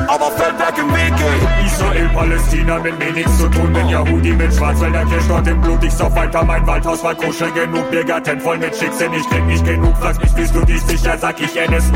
[0.08, 1.66] aber fällt weg im Weg geht.
[1.66, 5.82] Israel, Palästina mit mir nichts zu tun, bin Yahudi mit Schwarzwälder Kirsch dort im Blut.
[5.82, 9.64] Ich sauf weiter, mein Waldhaus war koscher genug, Biergarten voll mit Schicksal, ich krieg nicht
[9.64, 9.96] genug.
[9.98, 11.92] Fragst mich, bist du dies sicher, sag ich NSU.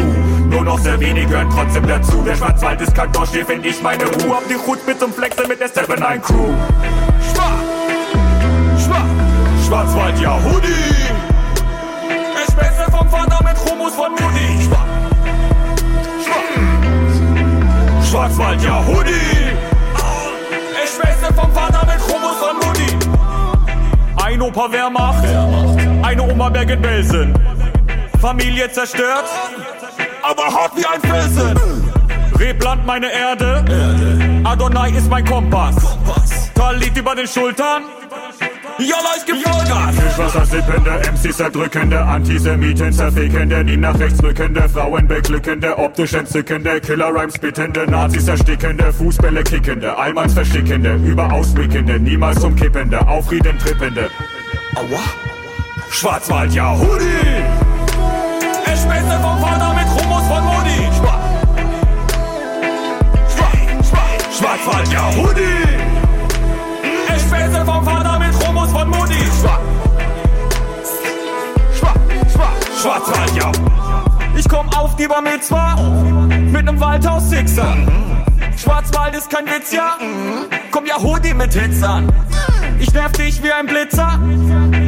[0.50, 2.22] Nur noch sehr wenig hören trotzdem dazu.
[2.22, 4.36] Der Schwarzwald ist Kantoshi, find ich meine Ruhe.
[4.36, 6.54] Hab die Hut mit zum Flexen mit der 7-9 Crew.
[7.32, 10.68] Schwarz, Schwarz, Schwarzwald, Yahudi.
[12.08, 14.64] Ich Späße vom Vater mit Humus von Mutti.
[14.64, 14.86] Schwarz.
[18.16, 19.10] Schwarzwald, ja Hoodie.
[20.82, 22.96] Ich schwätze vom Vater mit Chromus und Mutti.
[24.24, 25.24] Ein Opa Wehrmacht,
[26.02, 27.34] eine Oma Bergen-Belsen.
[28.20, 29.26] Familie zerstört,
[30.26, 31.58] aber hart wie ein Felsen.
[32.38, 33.64] Rebland meine Erde,
[34.44, 35.76] Adonai ist mein Kompass.
[36.54, 37.84] Tal liegt über den Schultern,
[38.78, 39.96] Jalla, ich geb Vollgas!
[39.96, 47.38] Fischwasser sippende, MCs erdrückende, Antisemiten zerfickende, nie nach rechts rückende, Frauen beglückende, optisch entzückende, Killer-Rhymes
[47.38, 54.10] bittende, Nazis erstickende, Fußbälle kickende, Allmanns verschickende, überaus wickende, niemals umkippende, auf Frieden trippende.
[54.74, 55.00] Aua!
[55.90, 57.66] Schwarzwald, ja, Hoodie!
[58.74, 58.82] Ich
[59.22, 59.75] vom Vater
[64.46, 65.42] Schwarzwald, ja, Hoodie!
[67.08, 69.18] Ich späße vom Vater mit Humus von Modi!
[69.40, 69.60] Schwarz!
[71.76, 71.98] Schwarz!
[72.32, 72.80] Schwarz!
[72.80, 73.50] Schwarzwald, ja!
[74.36, 75.74] Ich komm auf die Bar Mitzwa
[76.28, 77.76] mit nem Waldhaus Sixer.
[78.56, 79.98] Schwarzwald ist kein Witz, ja?
[80.70, 82.12] Komm ja Hoodie mit Hits an.
[82.78, 84.20] Ich nerv dich wie ein Blitzer.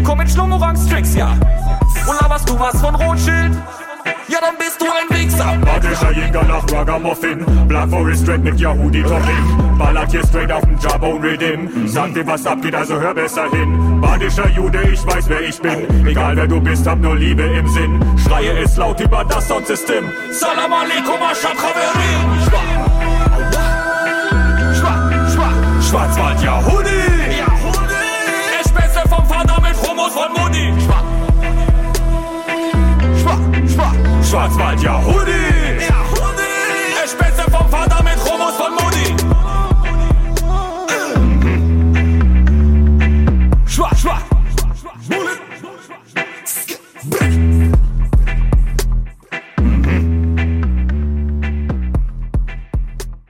[0.05, 1.33] Komm mit Schlummerangstricks, ja.
[2.07, 3.57] Und laberst du was von Rothschild?
[4.29, 5.57] Ja, dann bist du ein Wichser.
[5.65, 7.45] Badischer Jäger nach Ragamuffin.
[7.67, 9.79] Black Forest straight mit Yahudi Topping.
[9.79, 11.87] Ballert hier straight auf dem Jawbone Rhythm.
[11.87, 14.01] Sag dir, was abgeht, also hör besser hin.
[14.03, 16.07] Badischer Jude, ich weiß, wer ich bin.
[16.07, 18.05] Egal wer du bist, hab nur Liebe im Sinn.
[18.23, 20.05] Schreie es laut über das Soundsystem.
[20.31, 22.43] Salam alaikum, Ashab Chaverin.
[24.75, 27.08] Schwarz, Schwarz, Schwarzwald, Yahudi.
[34.29, 35.87] Schwarzwald, ja Hoodie!
[35.89, 36.43] Ja, Hoodie!
[37.03, 39.15] Ich spitze vom Vater mit Chromus von Mutti!
[43.67, 44.25] Schwarz, Schwarz,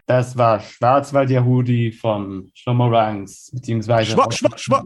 [0.07, 4.11] Das war Schwarzwald Yahudi von Schlomorangs, beziehungsweise.
[4.11, 4.83] Schwa, schwa, schwa.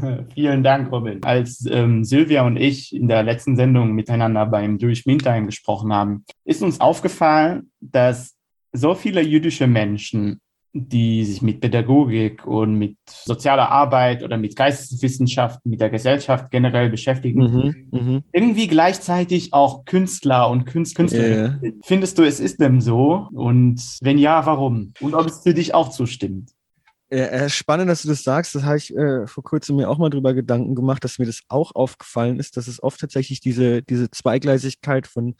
[0.34, 1.22] Vielen Dank, Robin.
[1.22, 6.24] Als ähm, Silvia und ich in der letzten Sendung miteinander beim Jewish Meantime gesprochen haben,
[6.44, 8.34] ist uns aufgefallen, dass
[8.72, 10.40] so viele jüdische Menschen,
[10.74, 16.88] die sich mit Pädagogik und mit sozialer Arbeit oder mit Geisteswissenschaften, mit der Gesellschaft generell
[16.88, 18.22] beschäftigen, Mhm, mhm.
[18.32, 21.84] irgendwie gleichzeitig auch Künstler und Künst Künstlerinnen sind.
[21.84, 23.28] Findest du, es ist dem so?
[23.32, 24.94] Und wenn ja, warum?
[25.00, 26.52] Und ob es für dich auch zustimmt?
[27.12, 28.54] Ja, äh, spannend, dass du das sagst.
[28.54, 31.42] Das habe ich äh, vor kurzem mir auch mal drüber Gedanken gemacht, dass mir das
[31.48, 35.34] auch aufgefallen ist, dass es oft tatsächlich diese, diese Zweigleisigkeit von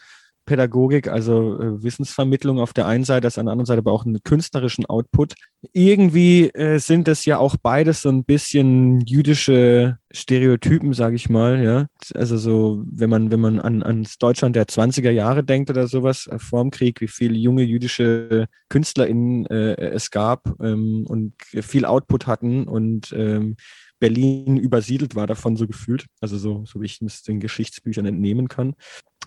[0.44, 4.22] Pädagogik, also äh, Wissensvermittlung auf der einen Seite, auf der anderen Seite aber auch einen
[4.22, 5.34] künstlerischen Output.
[5.72, 11.62] Irgendwie äh, sind das ja auch beides so ein bisschen jüdische Stereotypen, sage ich mal,
[11.62, 11.86] ja.
[12.14, 16.26] Also so, wenn man, wenn man an, ans Deutschland der 20er Jahre denkt oder sowas,
[16.26, 22.26] äh, vorm Krieg, wie viele junge jüdische KünstlerInnen äh, es gab ähm, und viel Output
[22.26, 23.56] hatten und ähm,
[24.02, 26.06] Berlin übersiedelt war davon so gefühlt.
[26.20, 28.74] Also so, so wie ich es den Geschichtsbüchern entnehmen kann.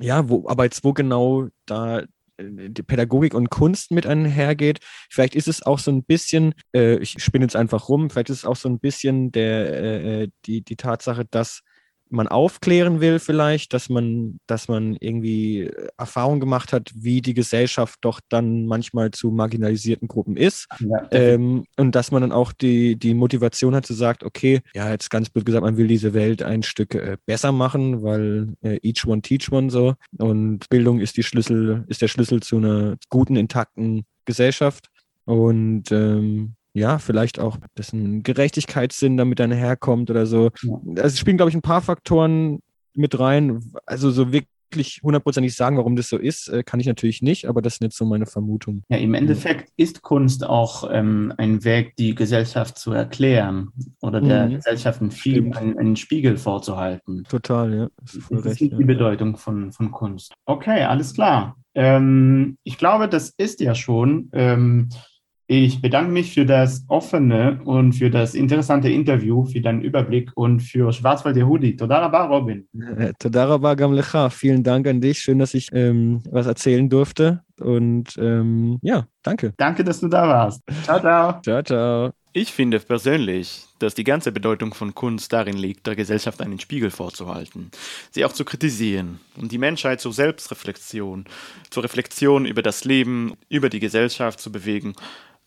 [0.01, 1.99] Ja, wo, aber jetzt wo genau da
[2.37, 4.79] äh, die Pädagogik und Kunst mit einhergeht.
[5.09, 8.39] Vielleicht ist es auch so ein bisschen, äh, ich spinne jetzt einfach rum, vielleicht ist
[8.39, 9.83] es auch so ein bisschen der,
[10.23, 11.61] äh, die, die Tatsache, dass
[12.09, 17.97] man aufklären will vielleicht, dass man, dass man irgendwie Erfahrung gemacht hat, wie die Gesellschaft
[18.01, 20.67] doch dann manchmal zu marginalisierten Gruppen ist.
[20.79, 24.89] Ja, Ähm, und dass man dann auch die, die Motivation hat, zu sagt, okay, ja,
[24.91, 28.79] jetzt ganz blöd gesagt, man will diese Welt ein Stück äh, besser machen, weil äh,
[28.81, 29.95] each one teach one so.
[30.17, 34.89] Und Bildung ist die Schlüssel, ist der Schlüssel zu einer guten, intakten Gesellschaft.
[35.25, 40.51] Und ähm, ja, vielleicht auch, dass ein Gerechtigkeitssinn damit dann herkommt oder so.
[40.61, 40.73] Ja.
[40.97, 42.59] Also es spielen, glaube ich, ein paar Faktoren
[42.93, 43.71] mit rein.
[43.85, 47.61] Also so wirklich hundertprozentig sagen, warum das so ist, äh, kann ich natürlich nicht, aber
[47.61, 48.83] das sind jetzt so meine Vermutungen.
[48.89, 53.69] Ja, im Endeffekt ist Kunst auch ähm, ein Weg, die Gesellschaft zu erklären
[54.01, 54.55] oder der Mhm.
[54.55, 57.23] Gesellschaft einen, Spiegel, einen, einen Spiegel vorzuhalten.
[57.29, 57.87] Total, ja.
[58.01, 58.77] Das ist recht, die ja.
[58.77, 60.33] Bedeutung von, von Kunst.
[60.45, 61.55] Okay, alles klar.
[61.73, 64.29] Ähm, ich glaube, das ist ja schon.
[64.33, 64.89] Ähm,
[65.47, 70.61] ich bedanke mich für das offene und für das interessante Interview, für deinen Überblick und
[70.61, 71.75] für Schwarzwald Yehudi.
[71.75, 72.67] Todaraba, Robin.
[72.97, 74.29] Äh, Todaraba Gamlecha.
[74.31, 75.19] Vielen Dank an dich.
[75.19, 77.41] Schön, dass ich ähm, was erzählen durfte.
[77.59, 79.53] Und ähm, ja, danke.
[79.57, 80.61] Danke, dass du da warst.
[80.83, 81.39] Ciao, ciao.
[81.43, 82.11] Ciao, ciao.
[82.37, 86.91] Ich finde persönlich, dass die ganze Bedeutung von Kunst darin liegt, der Gesellschaft einen Spiegel
[86.91, 87.71] vorzuhalten,
[88.11, 91.23] sie auch zu kritisieren und die Menschheit zur Selbstreflexion,
[91.69, 94.95] zur Reflexion über das Leben, über die Gesellschaft zu bewegen,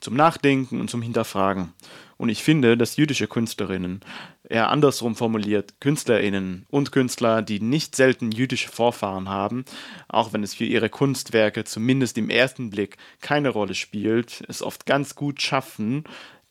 [0.00, 1.72] zum Nachdenken und zum Hinterfragen.
[2.16, 4.00] Und ich finde, dass jüdische Künstlerinnen,
[4.48, 9.64] eher andersrum formuliert, Künstlerinnen und Künstler, die nicht selten jüdische Vorfahren haben,
[10.08, 14.84] auch wenn es für ihre Kunstwerke zumindest im ersten Blick keine Rolle spielt, es oft
[14.84, 16.04] ganz gut schaffen,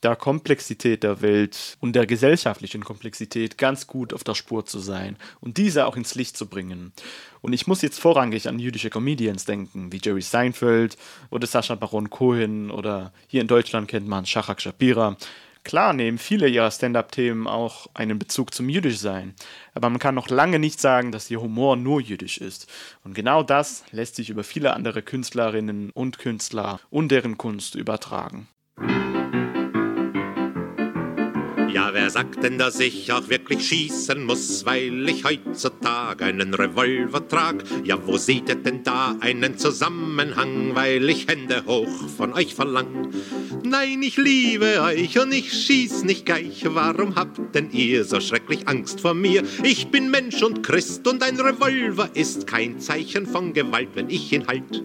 [0.04, 5.18] der Komplexität der Welt und der gesellschaftlichen Komplexität ganz gut auf der Spur zu sein
[5.40, 6.94] und diese auch ins Licht zu bringen.
[7.42, 10.98] Und ich muss jetzt vorrangig an jüdische Comedians denken, wie Jerry Seinfeld
[11.32, 15.18] oder Sascha Baron Cohen oder hier in Deutschland kennt man Shachak Shapira.
[15.64, 19.34] Klar nehmen viele ihrer Stand-up-Themen auch einen Bezug zum Jüdischsein,
[19.74, 22.72] aber man kann noch lange nicht sagen, dass ihr Humor nur jüdisch ist.
[23.04, 28.48] Und genau das lässt sich über viele andere Künstlerinnen und Künstler und deren Kunst übertragen.
[31.74, 37.28] Ja, wer sagt denn, dass ich auch wirklich schießen muss, weil ich heutzutage einen Revolver
[37.28, 37.64] trag?
[37.84, 43.10] Ja, wo seht ihr denn da einen Zusammenhang, weil ich Hände hoch von euch verlang?
[43.64, 46.64] Nein, ich liebe euch und ich schieß nicht gleich.
[46.66, 49.44] Warum habt denn ihr so schrecklich Angst vor mir?
[49.64, 54.32] Ich bin Mensch und Christ und ein Revolver ist kein Zeichen von Gewalt, wenn ich
[54.32, 54.84] ihn halt.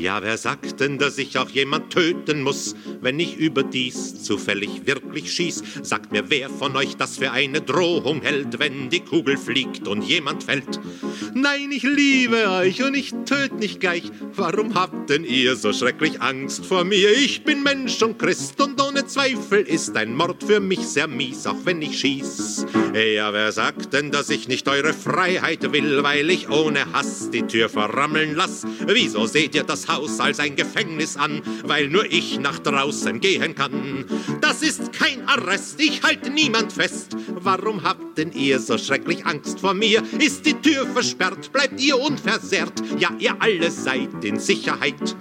[0.00, 5.32] Ja, wer sagt denn, dass ich auch jemand töten muss, wenn ich überdies zufällig wirklich
[5.32, 5.62] schieß?
[5.82, 10.02] Sagt mir, wer von euch das für eine Drohung hält, wenn die Kugel fliegt und
[10.02, 10.78] jemand fällt?
[11.34, 14.04] Nein, ich liebe euch und ich töte nicht gleich.
[14.34, 17.10] Warum habt denn ihr so schrecklich Angst vor mir?
[17.10, 21.46] Ich bin Mensch und Christ und ohne Zweifel ist ein Mord für mich sehr mies,
[21.46, 22.66] auch wenn ich schieß.
[22.92, 27.42] Ja, wer sagt denn, dass ich nicht eure Freiheit will, weil ich ohne Hass die
[27.42, 28.66] Tür verrammeln lass?
[28.86, 33.54] Wieso seht ihr das Haus als ein Gefängnis an, weil nur ich nach draußen gehen
[33.54, 34.04] kann?
[34.42, 37.16] Das ist kein Arrest, ich halte niemand fest.
[37.28, 40.02] Warum habt denn ihr so schrecklich Angst vor mir?
[40.18, 42.74] Ist die Tür versperrt, bleibt ihr unversehrt?
[42.98, 45.16] Ja, ihr alle seid in Sicherheit.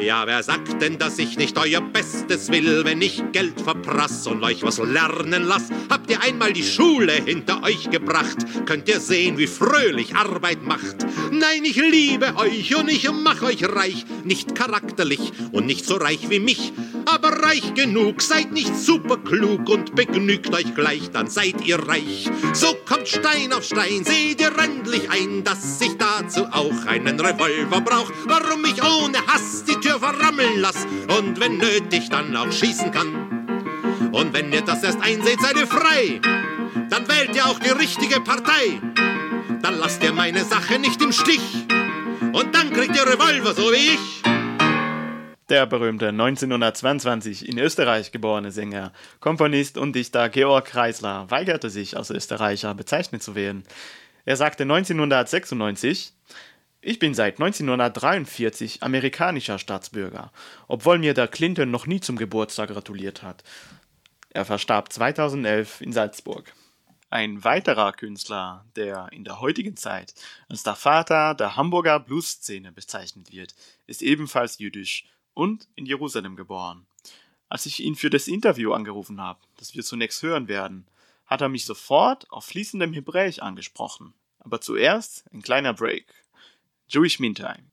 [0.00, 4.42] Ja, wer sagt denn, dass ich nicht euer Bestes will, wenn ich Geld verprass und
[4.42, 5.68] euch was lernen lass?
[5.88, 8.38] Habt ihr einmal die Schule hinter euch gebracht?
[8.66, 11.06] Könnt ihr sehen, wie fröhlich Arbeit macht?
[11.30, 14.04] Nein, ich liebe euch und ich mach euch reich.
[14.24, 16.72] Nicht charakterlich und nicht so reich wie mich,
[17.06, 18.20] aber reich genug.
[18.20, 22.28] Seid nicht super klug und begnügt euch gleich, dann seid ihr reich.
[22.52, 27.80] So kommt Stein auf Stein, seht ihr endlich ein, dass ich dazu auch einen Revolver
[27.80, 28.10] brauch.
[28.26, 30.86] Warum ich ohne Hass die Tür verrammeln lass
[31.18, 34.10] und wenn nötig dann auch schießen kann.
[34.12, 36.22] Und wenn ihr das erst einseht, seid ihr frei.
[36.88, 38.80] Dann wählt ihr auch die richtige Partei.
[39.60, 41.66] Dann lasst ihr meine Sache nicht im Stich.
[42.32, 44.22] Und dann kriegt ihr Revolver, so wie ich.
[45.50, 52.08] Der berühmte 1922 in Österreich geborene Sänger, Komponist und Dichter Georg Kreisler weigerte sich, als
[52.08, 53.64] Österreicher bezeichnet zu werden.
[54.24, 56.14] Er sagte 1996,
[56.84, 60.30] ich bin seit 1943 amerikanischer Staatsbürger,
[60.68, 63.42] obwohl mir der Clinton noch nie zum Geburtstag gratuliert hat.
[64.30, 66.52] Er verstarb 2011 in Salzburg.
[67.08, 70.14] Ein weiterer Künstler, der in der heutigen Zeit
[70.48, 73.54] als der Vater der Hamburger Bluesszene bezeichnet wird,
[73.86, 76.86] ist ebenfalls jüdisch und in Jerusalem geboren.
[77.48, 80.86] Als ich ihn für das Interview angerufen habe, das wir zunächst hören werden,
[81.26, 84.12] hat er mich sofort auf fließendem Hebräisch angesprochen.
[84.40, 86.23] Aber zuerst ein kleiner Break.
[86.94, 87.72] Jewish Meantime.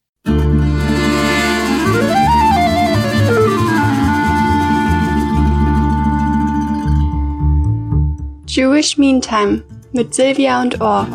[8.48, 11.08] Jewish Meantime mit Silvia und Ohr.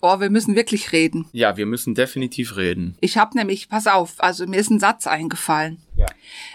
[0.00, 1.26] Oh, wir müssen wirklich reden.
[1.30, 2.96] Ja, wir müssen definitiv reden.
[3.00, 5.78] Ich habe nämlich, pass auf, also mir ist ein Satz eingefallen.
[5.98, 6.06] Ja.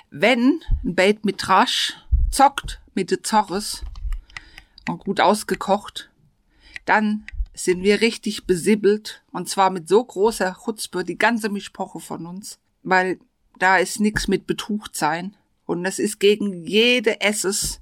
[0.09, 1.97] Wenn ein Bait mit Rasch
[2.31, 3.83] zockt mit de Zorres
[4.87, 6.09] und gut ausgekocht,
[6.85, 12.25] dann sind wir richtig besibbelt und zwar mit so großer Chutzpe, die ganze Mischpoche von
[12.25, 13.19] uns, weil
[13.59, 15.35] da ist nix mit Betucht sein
[15.65, 17.81] und es ist gegen jede Esses,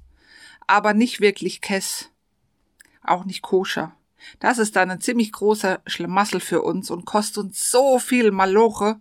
[0.66, 2.10] aber nicht wirklich Kess,
[3.02, 3.94] auch nicht koscher.
[4.40, 9.00] Das ist dann ein ziemlich großer Schlamassel für uns und kostet uns so viel Maloche,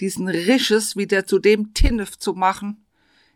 [0.00, 2.84] diesen Risches wieder zu dem Tinnef zu machen,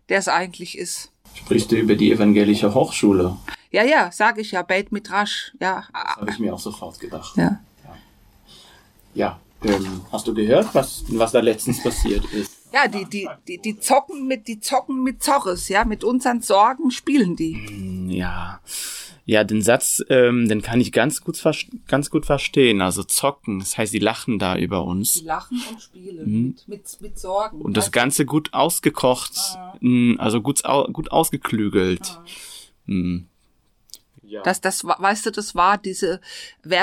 [0.08, 1.12] der es eigentlich ist.
[1.34, 3.36] Sprichst du über die evangelische Hochschule?
[3.70, 5.52] Ja, ja, sag ich ja, Beit Midrash.
[5.60, 7.36] Ja, Das habe ich mir auch sofort gedacht.
[7.36, 7.60] ja.
[9.14, 12.50] Ja, ähm, hast du gehört, was, was da letztens passiert ist?
[12.72, 16.90] Ja, die, die, die, die zocken mit, die zocken mit Zorres, ja, mit unseren Sorgen
[16.90, 18.06] spielen die.
[18.08, 18.60] Ja,
[19.24, 21.40] ja, den Satz, ähm, den kann ich ganz gut,
[21.86, 22.80] ganz gut verstehen.
[22.80, 25.22] Also zocken, das heißt, die lachen da über Die uns.
[25.22, 26.46] lachen und spielen Mhm.
[26.48, 27.60] mit, mit, mit Sorgen.
[27.60, 29.34] Und das Weißt Ganze gut ausgekocht,
[29.80, 30.62] mh, also gut,
[30.92, 32.18] gut ausgeklügelt.
[32.86, 33.28] Mhm.
[34.42, 36.20] Das, das, wa- weißt du, das war diese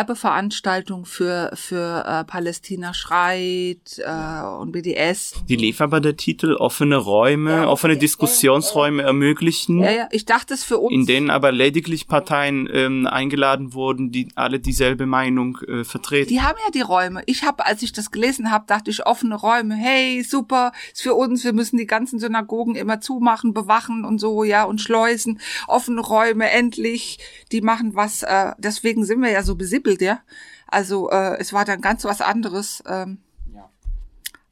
[0.04, 5.34] Werbeveranstaltung für, für äh, Palästina schreit äh, und BDS.
[5.48, 9.80] Die lief aber der Titel offene Räume, offene Diskussionsräume ermöglichen.
[9.84, 10.94] Ja, ja, ich dachte es für uns.
[10.94, 16.30] in denen aber lediglich Parteien ähm, eingeladen wurden, die alle dieselbe Meinung äh, vertreten.
[16.30, 17.22] Die haben ja die Räume.
[17.26, 21.14] Ich habe, als ich das gelesen habe, dachte ich, offene Räume, hey, super, ist für
[21.16, 25.40] uns, wir müssen die ganzen Synagogen immer zumachen, bewachen und so, ja, und schleusen.
[25.68, 27.20] Offene Räume, endlich,
[27.52, 30.20] die machen was, äh, deswegen sind wir ja so besippelt, ja.
[30.68, 32.84] Also äh, es war dann ganz was anderes.
[32.88, 33.18] Ähm,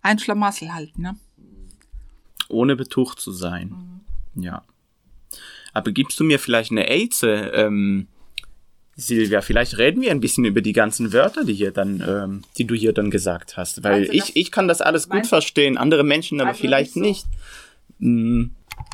[0.01, 1.15] Ein Schlamassel halt, ne?
[2.49, 4.01] ohne betucht zu sein.
[4.35, 4.63] Ja.
[5.73, 8.07] Aber gibst du mir vielleicht eine Aize, ähm,
[8.95, 9.41] Silvia?
[9.41, 12.73] Vielleicht reden wir ein bisschen über die ganzen Wörter, die hier dann, ähm, die du
[12.73, 16.39] hier dann gesagt hast, weil das- ich ich kann das alles gut verstehen, andere Menschen
[16.41, 17.27] aber du vielleicht nicht
[17.99, 17.99] nicht.
[17.99, 18.45] Mm,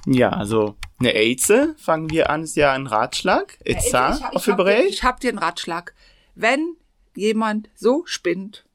[0.06, 3.58] Ja, also eine Aize, fangen wir an, ist ja ein Ratschlag.
[3.64, 4.90] Etza ich, auf ich, hab dir, Hebräisch.
[4.90, 5.94] ich hab dir einen Ratschlag.
[6.36, 6.76] Wenn
[7.16, 8.66] jemand so spinnt,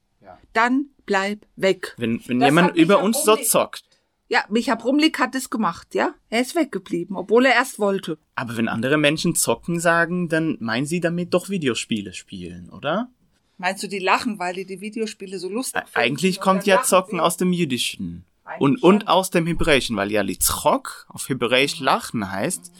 [0.53, 1.95] dann bleib weg.
[1.97, 3.83] Wenn, wenn Das jemand über ja uns so zockt.
[4.27, 6.13] Ja, Micha Brumlik hat es gemacht, ja?
[6.29, 8.19] Er ist weggeblieben, obwohl er erst wollte.
[8.35, 13.09] Aber wenn andere Menschen zocken sagen, dann meinen sie damit doch Videospiele spielen, oder?
[13.57, 15.97] Meinst du, die lachen, weil die die Videospiele so lustig finden?
[15.97, 17.23] Eigentlich kommt ja Zocken sie?
[17.23, 18.23] aus dem Jüdischen.
[18.57, 22.71] Und, und aus dem Hebräischen, weil ja Litzchok auf Hebräisch lachen heißt,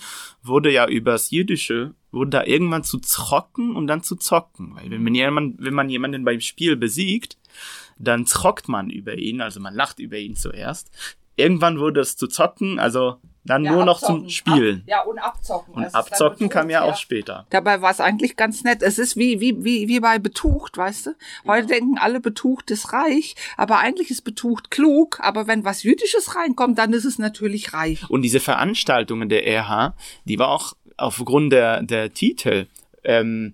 [0.42, 4.76] wurde ja übers Jüdische, wurde da irgendwann zu zocken und dann zu zocken.
[4.76, 7.38] Weil wenn man, jemand, wenn man jemanden beim Spiel besiegt,
[7.98, 10.90] dann zockt man über ihn, also man lacht über ihn zuerst.
[11.36, 14.22] Irgendwann wurde es zu zocken, also dann Ja, nur noch abzocken.
[14.22, 14.78] zum Spielen.
[14.82, 15.74] Ab, ja, und abzocken.
[15.74, 17.46] Und Das abzocken kam ja auch später.
[17.50, 18.82] Dabei war es eigentlich ganz nett.
[18.84, 21.12] Es ist wie, wie, wie, wie bei Betucht, weißt du?
[21.48, 25.20] Heute denken alle, Betucht ist reich, aber eigentlich ist Betucht klug.
[25.22, 28.10] Aber wenn was Jüdisches reinkommt, dann ist es natürlich reich.
[28.10, 32.68] Und diese Veranstaltungen der RH, die war auch aufgrund der, der Titel,
[33.04, 33.54] ähm,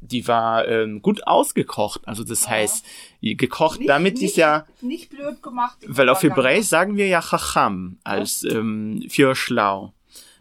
[0.00, 2.06] die war ähm, gut ausgekocht.
[2.06, 2.84] Also das heißt,
[3.20, 5.78] gekocht, damit ist ja, Nicht blöd gemacht.
[5.86, 9.92] weil auf Hebräisch sagen wir ja Chacham als ähm, für schlau.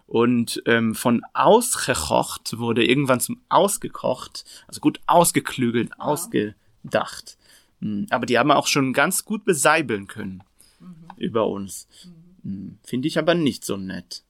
[0.05, 7.37] Und ähm, von ausgekocht wurde irgendwann zum ausgekocht, also gut ausgeklügelt, ausgedacht.
[7.81, 10.43] Mm, Aber die haben auch schon ganz gut beseibeln können
[11.17, 11.89] über uns.
[12.43, 14.23] Mm, Finde ich aber nicht so nett.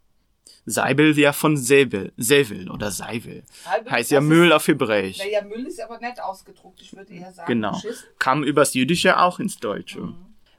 [0.69, 3.43] Seibel ja von Säbel, Sävel oder Seivel.
[3.63, 5.17] Seibel, Heißt ja das Müll ist- auf Hebräisch.
[5.17, 6.81] Naja, Müll ist aber nett ausgedruckt.
[6.81, 7.73] Ich würde eher sagen, Genau.
[7.79, 8.03] Schiss.
[8.19, 10.13] Kam übers Jüdische auch ins Deutsche.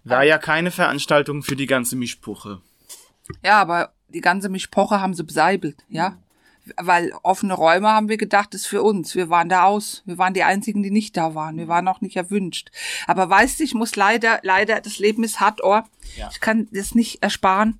[0.05, 2.63] War ja keine Veranstaltung für die ganze Mischpuche.
[3.45, 6.17] Ja, aber die ganze Mischpoche haben sie beseibelt, ja.
[6.77, 9.15] Weil offene Räume haben wir gedacht, ist für uns.
[9.15, 10.03] Wir waren da aus.
[10.07, 11.57] Wir waren die einzigen, die nicht da waren.
[11.57, 12.71] Wir waren auch nicht erwünscht.
[13.07, 15.81] Aber weißt du, ich muss leider, leider, das Leben ist hart, oh.
[16.31, 17.79] Ich kann das nicht ersparen.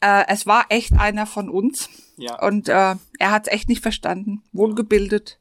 [0.00, 1.88] Äh, es war echt einer von uns.
[2.16, 2.40] Ja.
[2.40, 4.42] Und äh, er hat es echt nicht verstanden.
[4.52, 5.38] Wohlgebildet,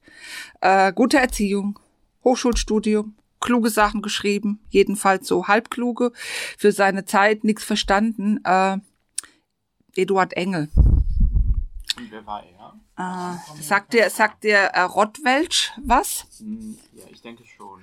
[0.62, 1.80] äh, gute Erziehung,
[2.24, 6.12] Hochschulstudium, kluge Sachen geschrieben, jedenfalls so halbkluge,
[6.58, 8.40] für seine Zeit nichts verstanden.
[8.44, 8.78] Äh,
[9.96, 10.70] Eduard Engel.
[11.98, 12.80] Wer war er?
[12.98, 16.26] Äh, sagt dir, sagt dir äh, Rottwelsch was?
[16.94, 17.82] Ja, ich denke schon.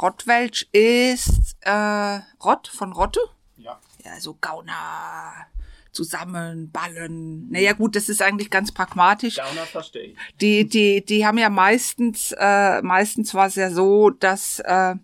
[0.00, 3.20] Rottwelsch ist äh, Rott von Rotte?
[3.56, 3.78] Ja.
[4.04, 5.46] Ja, so Gauner,
[5.92, 7.50] zusammen, ballen.
[7.50, 9.36] Naja gut, das ist eigentlich ganz pragmatisch.
[9.36, 10.16] Gauner verstehe ich.
[10.40, 14.94] Die, die, die haben ja meistens, äh, meistens war es ja so, dass äh,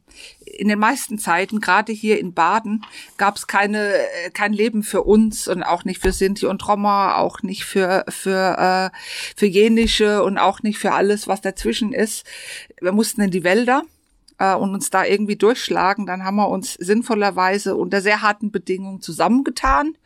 [0.44, 2.84] in den meisten Zeiten, gerade hier in Baden,
[3.16, 7.16] gab es keine, äh, kein Leben für uns und auch nicht für Sinti und Roma,
[7.16, 8.96] auch nicht für, für, äh,
[9.36, 12.24] für Jenische und auch nicht für alles, was dazwischen ist.
[12.80, 13.82] Wir mussten in die Wälder
[14.38, 16.06] äh, und uns da irgendwie durchschlagen.
[16.06, 19.96] Dann haben wir uns sinnvollerweise unter sehr harten Bedingungen zusammengetan.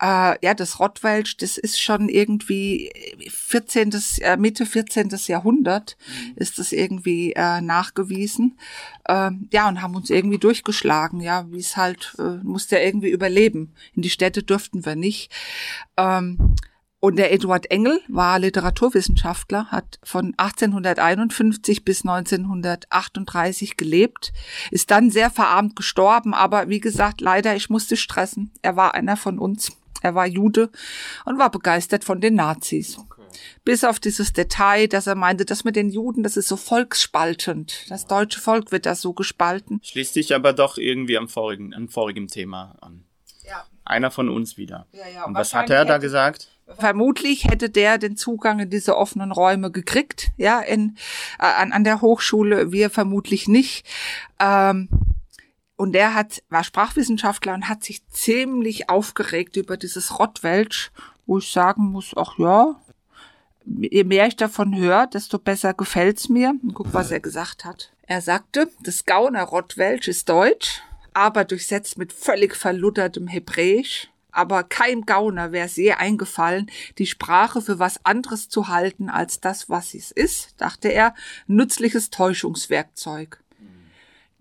[0.00, 2.90] Äh, ja, das Rottwelsch, das ist schon irgendwie
[3.28, 3.90] 14.
[4.20, 5.10] Äh, Mitte 14.
[5.26, 5.96] Jahrhundert
[6.36, 8.58] ist das irgendwie äh, nachgewiesen.
[9.08, 13.10] Ähm, ja, und haben uns irgendwie durchgeschlagen, ja, wie es halt, äh, musste ja irgendwie
[13.10, 13.74] überleben.
[13.94, 15.30] In die Städte durften wir nicht.
[15.96, 16.56] Ähm,
[17.00, 24.34] und der Eduard Engel war Literaturwissenschaftler, hat von 1851 bis 1938 gelebt,
[24.70, 28.52] ist dann sehr verarmt gestorben, aber wie gesagt, leider, ich musste stressen.
[28.60, 29.72] Er war einer von uns.
[30.02, 30.70] Er war Jude
[31.24, 32.98] und war begeistert von den Nazis.
[33.64, 37.86] Bis auf dieses Detail, dass er meinte, das mit den Juden, das ist so volksspaltend.
[37.88, 39.80] Das deutsche Volk wird da so gespalten.
[39.82, 43.04] Schließt sich aber doch irgendwie am vorigen, am vorigen Thema an.
[43.48, 43.64] Ja.
[43.84, 44.86] Einer von uns wieder.
[44.92, 46.48] Ja, ja, Und was hat er da gesagt?
[46.78, 50.96] Vermutlich hätte der den Zugang in diese offenen Räume gekriegt, ja, in,
[51.40, 53.84] äh, an, an der Hochschule, wir vermutlich nicht.
[54.38, 54.88] Ähm,
[55.80, 60.92] und der hat, war Sprachwissenschaftler und hat sich ziemlich aufgeregt über dieses Rottwelsch,
[61.24, 62.78] wo ich sagen muss, ach ja,
[63.64, 66.52] je mehr ich davon höre, desto besser gefällt's mir.
[66.62, 67.94] Und guck, was er gesagt hat.
[68.02, 70.82] Er sagte, das Gauner Rottwelsch ist Deutsch,
[71.14, 74.10] aber durchsetzt mit völlig verluttertem Hebräisch.
[74.32, 79.70] Aber kein Gauner wäre sehr eingefallen, die Sprache für was anderes zu halten als das,
[79.70, 81.14] was es ist, dachte er,
[81.46, 83.42] nützliches Täuschungswerkzeug.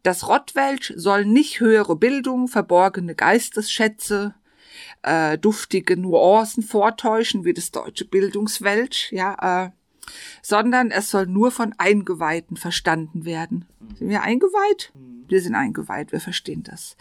[0.03, 4.33] Das Rottwelsch soll nicht höhere Bildung, verborgene Geistesschätze,
[5.01, 9.71] äh, duftige Nuancen vortäuschen wie das deutsche Bildungswelsch, ja, äh,
[10.41, 13.65] sondern es soll nur von Eingeweihten verstanden werden.
[13.95, 14.91] Sind wir eingeweiht?
[15.29, 16.97] Wir sind eingeweiht, wir verstehen das.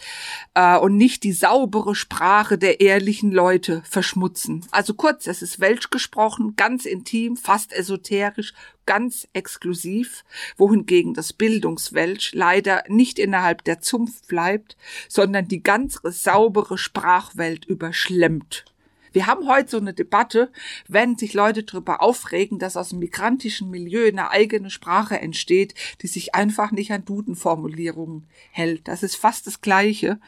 [0.52, 4.66] Äh, und nicht die saubere Sprache der ehrlichen Leute verschmutzen.
[4.70, 8.52] Also kurz, es ist Welsch gesprochen, ganz intim, fast esoterisch,
[8.84, 10.24] ganz exklusiv,
[10.58, 14.76] wohingegen das Bildungswelsch leider nicht innerhalb der Zunft bleibt,
[15.08, 18.66] sondern die ganze saubere Sprachwelt überschlemmt.
[19.12, 20.50] Wir haben heute so eine Debatte,
[20.88, 26.08] wenn sich Leute darüber aufregen, dass aus dem migrantischen Milieu eine eigene Sprache entsteht, die
[26.08, 28.88] sich einfach nicht an Dudenformulierungen hält.
[28.88, 30.18] Das ist fast das Gleiche.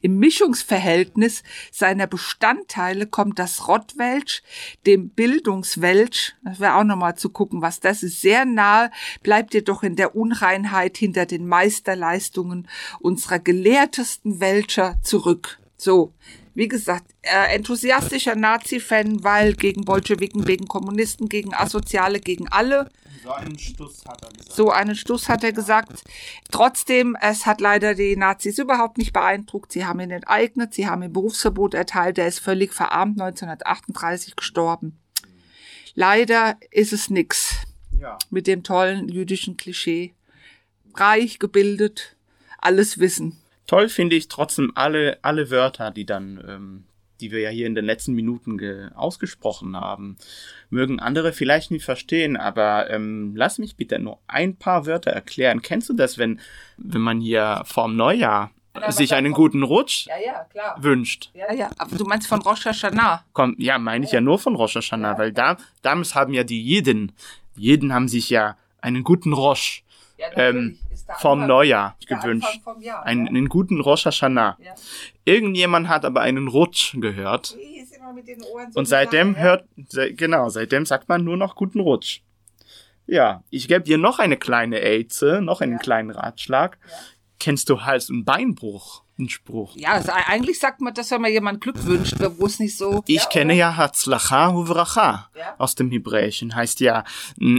[0.00, 4.42] Im Mischungsverhältnis seiner Bestandteile kommt das Rottwelsch
[4.86, 8.90] dem Bildungswelsch, das wäre auch nochmal zu gucken, was das ist, sehr nahe,
[9.22, 12.68] bleibt jedoch in der Unreinheit hinter den Meisterleistungen
[13.00, 15.58] unserer gelehrtesten Welscher zurück.
[15.82, 16.14] So,
[16.54, 22.88] wie gesagt, äh, enthusiastischer Nazi-Fan, weil gegen Bolschewiken, gegen Kommunisten, gegen Asoziale, gegen alle.
[23.24, 24.52] So einen Stuss hat er gesagt.
[24.52, 26.04] So einen Stuss hat er gesagt.
[26.52, 29.72] Trotzdem, es hat leider die Nazis überhaupt nicht beeindruckt.
[29.72, 32.16] Sie haben ihn enteignet, sie haben ihm Berufsverbot erteilt.
[32.16, 35.00] Er ist völlig verarmt, 1938 gestorben.
[35.94, 37.56] Leider ist es nix
[38.00, 38.18] Ja.
[38.30, 40.14] mit dem tollen jüdischen Klischee.
[40.94, 42.16] Reich, gebildet,
[42.58, 43.41] alles wissen.
[43.66, 46.84] Toll finde ich trotzdem alle, alle Wörter, die dann, ähm,
[47.20, 50.16] die wir ja hier in den letzten Minuten ge ausgesprochen haben.
[50.70, 55.62] Mögen andere vielleicht nicht verstehen, aber ähm, lass mich bitte nur ein paar Wörter erklären.
[55.62, 56.40] Kennst du das, wenn,
[56.76, 58.50] wenn man hier vorm Neujahr
[58.88, 60.82] sich einen guten Rutsch Ja, ja, klar.
[60.82, 61.30] wünscht?
[61.34, 63.24] Ja, ja, aber du meinst von Rosh Hashanah.
[63.32, 66.62] Komm, ja, meine ich ja nur von Rosh Hashanah, weil da, damals haben ja die
[66.62, 67.12] Jeden,
[67.56, 69.84] die Jeden haben sich ja einen guten Rosh
[70.16, 70.78] Ja, ähm,
[71.18, 72.60] vom Anfang- Neujahr gewünscht.
[72.64, 73.30] Vom Jahr, Einen, ja.
[73.30, 74.56] einen guten Rosh Hashanah.
[74.60, 74.74] Ja.
[75.24, 77.56] Irgendjemand hat aber einen Rutsch gehört.
[78.70, 79.42] So Und seitdem gesagt, ja.
[79.42, 82.20] hört, se, genau, seitdem sagt man nur noch guten Rutsch.
[83.06, 86.78] Ja, ich gebe dir noch eine kleine Aize, noch einen kleinen Ratschlag.
[87.40, 89.02] Kennst du Hals- und Beinbruch?
[89.18, 89.76] Ein Spruch.
[89.76, 93.02] Ja, also eigentlich sagt man das, wenn man jemand Glück wünscht, wo es nicht so.
[93.06, 93.58] Ich ja, kenne oder?
[93.60, 95.54] ja Hatzlacha Uvracha Ja.
[95.58, 96.54] aus dem Hebräischen.
[96.54, 97.04] Heißt ja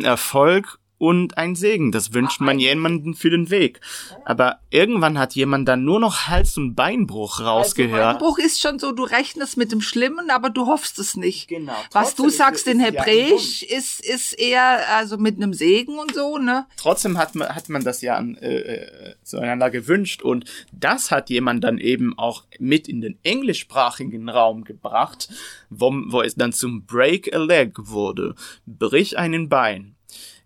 [0.04, 1.92] Erfolg und ein Segen.
[1.92, 3.82] Das wünscht man jemandem für den Weg.
[4.24, 8.20] Aber irgendwann hat jemand dann nur noch Hals- und Beinbruch rausgehört.
[8.20, 11.50] Beinbruch ist schon so, du rechnest mit dem Schlimmen, aber du hoffst es nicht.
[11.50, 11.76] Genau.
[11.92, 16.14] Was du sagst in ist ja Hebräisch ist, ist eher also mit einem Segen und
[16.14, 16.68] so, ne?
[16.78, 21.30] trotzdem hat man, hat man das ja an, äh, äh, zueinander gewünscht und das hat
[21.30, 25.28] jemand dann eben auch mit in den englischsprachigen Raum gebracht,
[25.70, 28.36] wo, wo es dann zum Break a Leg wurde.
[28.66, 29.93] Brich einen Bein.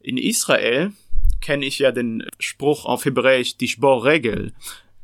[0.07, 0.93] In Israel
[1.41, 4.53] kenne ich ja den Spruch auf Hebräisch, die Regel,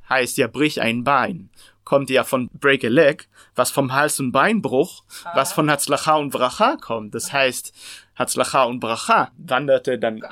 [0.07, 1.49] heißt ja brich ein Bein.
[1.83, 5.03] Kommt ja von Break a Leg, was vom Hals- und Beinbruch,
[5.35, 7.13] was von Hatzlacha und Bracha kommt.
[7.13, 7.73] Das heißt,
[8.15, 10.23] Hatzlacha und Bracha wanderte dann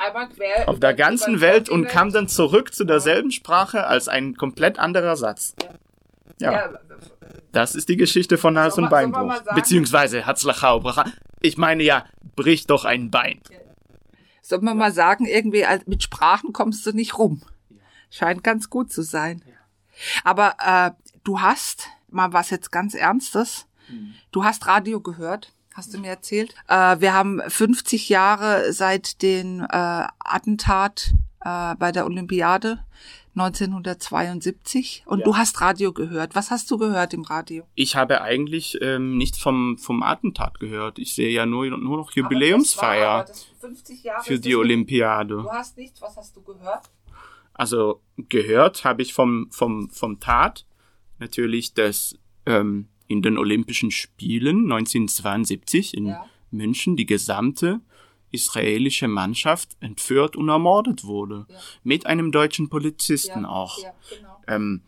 [0.68, 5.18] auf der ganzen Welt und kam dann zurück zu derselben Sprache als ein komplett anderer
[5.18, 5.54] Satz.
[6.40, 6.70] Ja, Ja,
[7.52, 9.38] das ist die Geschichte von Hals- und Beinbruch.
[9.54, 11.12] Beziehungsweise Hatzlacha und Bracha.
[11.42, 12.06] Ich meine ja,
[12.38, 13.42] brich doch ein Bein.
[14.52, 17.42] Soll man mal sagen, irgendwie mit Sprachen kommst du nicht rum.
[18.10, 19.42] Scheint ganz gut zu sein.
[20.24, 20.92] Aber äh,
[21.24, 23.66] du hast, mal was jetzt ganz Ernstes,
[24.32, 26.54] du hast Radio gehört, hast du mir erzählt.
[26.68, 29.68] Äh, wir haben 50 Jahre seit den äh,
[30.20, 32.84] Attentat äh, bei der Olympiade
[33.36, 36.36] 1972 und du hast Radio gehört.
[36.36, 37.64] Was hast du gehört im Radio?
[37.76, 41.00] Ich habe eigentlich ähm, nichts vom, vom Attentat gehört.
[41.00, 43.26] Ich sehe ja nur, nur noch Jubiläumsfeier
[44.24, 45.36] für die Olympiade.
[45.36, 46.90] Du hast nichts, was hast du gehört?
[47.54, 50.66] Also gehört habe ich vom, vom, vom Tat
[51.20, 56.26] natürlich, dass ähm, in den Olympischen Spielen 1972 in Ja.
[56.50, 57.80] München die gesamte
[58.32, 61.46] israelische Mannschaft entführt und ermordet wurde.
[61.84, 63.78] Mit einem deutschen Polizisten auch.
[64.10, 64.42] genau.
[64.48, 64.82] Ähm,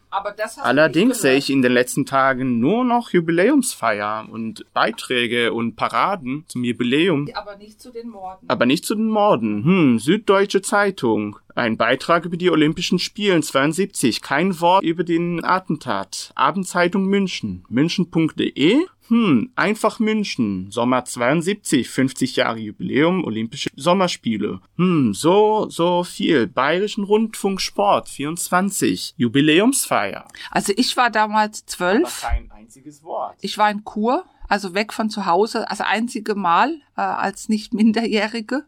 [0.61, 6.63] allerdings sehe ich in den letzten Tagen nur noch Jubiläumsfeier und Beiträge und Paraden zum
[6.63, 7.29] Jubiläum.
[7.33, 8.49] Aber nicht zu den Morden.
[8.49, 9.63] Aber nicht zu den Morden.
[9.63, 11.37] Hm, Süddeutsche Zeitung.
[11.55, 14.21] Ein Beitrag über die Olympischen Spielen 72.
[14.21, 16.31] Kein Wort über den Attentat.
[16.35, 17.63] Abendzeitung München.
[17.69, 18.85] München.de.
[19.09, 20.71] Hm, einfach München.
[20.71, 21.89] Sommer 72.
[21.89, 23.23] 50 Jahre Jubiläum.
[23.23, 24.61] Olympische Sommerspiele.
[24.77, 26.47] Hm, so, so viel.
[26.47, 29.13] Bayerischen Rundfunk Sport 24.
[29.17, 30.02] Jubiläumsfeier.
[30.51, 32.21] Also ich war damals zwölf.
[32.21, 33.37] kein einziges Wort.
[33.41, 37.73] Ich war in Kur, also weg von zu Hause, also einzige Mal äh, als nicht
[37.73, 38.65] Minderjährige.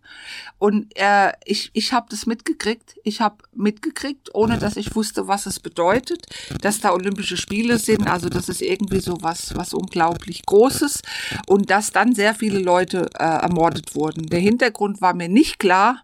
[0.58, 2.96] Und äh, ich, ich habe das mitgekriegt.
[3.04, 6.26] Ich habe mitgekriegt, ohne dass ich wusste, was es bedeutet,
[6.62, 8.08] dass da Olympische Spiele sind.
[8.08, 11.02] Also das ist irgendwie so was, was unglaublich Großes.
[11.48, 14.28] Und dass dann sehr viele Leute äh, ermordet wurden.
[14.28, 16.02] Der Hintergrund war mir nicht klar,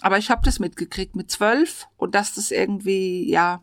[0.00, 3.62] aber ich habe das mitgekriegt mit zwölf und dass das irgendwie, ja,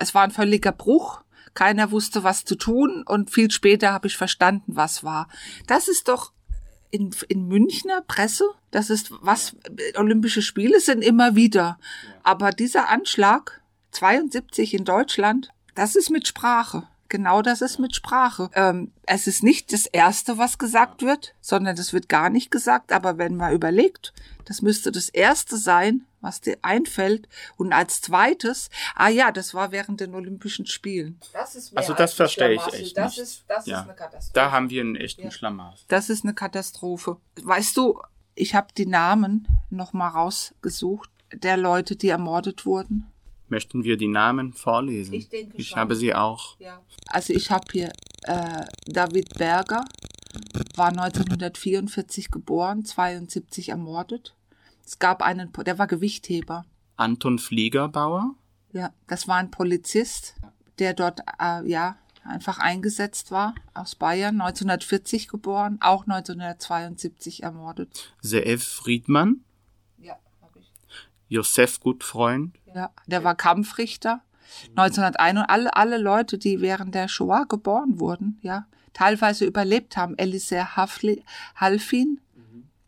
[0.00, 1.22] es war ein völliger Bruch.
[1.54, 5.28] Keiner wusste, was zu tun und viel später habe ich verstanden, was war.
[5.66, 6.32] Das ist doch
[6.90, 9.56] in, in Münchner Presse, das ist was,
[9.96, 11.78] Olympische Spiele sind immer wieder.
[12.22, 13.60] Aber dieser Anschlag,
[13.92, 16.86] 72 in Deutschland, das ist mit Sprache.
[17.08, 18.50] Genau das ist mit Sprache.
[18.54, 22.92] Ähm, es ist nicht das Erste, was gesagt wird, sondern das wird gar nicht gesagt.
[22.92, 24.12] Aber wenn man überlegt,
[24.44, 27.28] das müsste das Erste sein, was dir einfällt.
[27.56, 31.18] Und als zweites, ah ja, das war während den Olympischen Spielen.
[31.32, 33.22] Das ist mehr Also als das verstehe ich echt Das nicht.
[33.22, 33.78] ist, das Ja.
[33.80, 34.32] ist eine Katastrophe.
[34.34, 35.30] Da haben wir einen echten Ja.
[35.30, 35.84] Schlamassel.
[35.88, 37.16] Das ist eine Katastrophe.
[37.42, 38.00] Weißt du,
[38.34, 43.06] ich habe die Namen noch mal rausgesucht der Leute, die ermordet wurden.
[43.50, 45.14] Möchten wir die Namen vorlesen?
[45.14, 45.78] Ich denke Ich schon.
[45.78, 46.56] habe sie auch.
[46.58, 46.80] Ja.
[47.08, 47.92] Also ich habe hier
[48.24, 49.84] äh, David Berger,
[50.76, 54.34] war 1944 geboren, 72 ermordet.
[54.84, 56.64] Es gab einen, Po- der war Gewichtheber.
[56.96, 58.34] Anton Fliegerbauer.
[58.72, 60.34] Ja, das war ein Polizist,
[60.78, 68.12] der dort äh, ja einfach eingesetzt war aus Bayern, 1940 geboren, auch 1972 ermordet.
[68.22, 69.40] Zeev Friedmann.
[71.28, 72.58] Josef Gutfreund.
[72.74, 74.22] Ja, der war Kampfrichter.
[74.76, 80.14] 1901 und alle, alle Leute, die während der Shoah geboren wurden, ja, teilweise überlebt haben.
[80.16, 81.22] Hafli-
[81.54, 82.20] Halfin,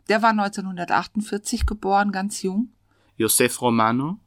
[0.09, 2.69] der war 1948 geboren, ganz jung.
[3.15, 4.17] Josef Romano.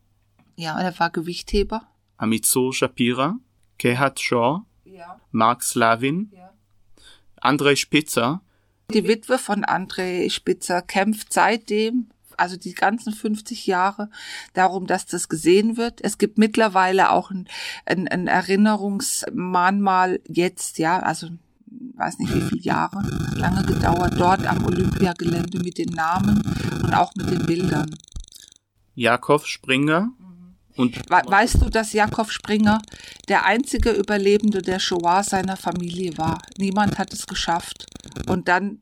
[0.57, 1.83] Ja, und er war Gewichtheber.
[2.17, 3.37] Amizo Shapira.
[3.79, 4.61] Kehat Shaw.
[4.85, 5.21] Ja.
[5.33, 6.31] Mark Slavin.
[6.33, 6.53] Ja.
[7.41, 8.41] Andrei Spitzer.
[8.93, 14.11] Die Witwe von André Spitzer kämpft seitdem, also die ganzen 50 Jahre,
[14.53, 16.01] darum, dass das gesehen wird.
[16.03, 17.49] Es gibt mittlerweile auch ein,
[17.87, 21.29] ein, ein Erinnerungsmahnmal jetzt, ja, also
[21.97, 23.03] weiß nicht wie viele Jahre,
[23.35, 26.43] lange gedauert, dort am Olympiagelände mit den Namen
[26.83, 27.95] und auch mit den Bildern.
[28.95, 30.11] Jakob Springer.
[30.77, 32.81] Und We weißt du, dass Jakob Springer
[33.29, 36.39] der einzige Überlebende der Shoah seiner Familie war?
[36.59, 37.87] Niemand hat es geschafft.
[38.27, 38.81] Und dann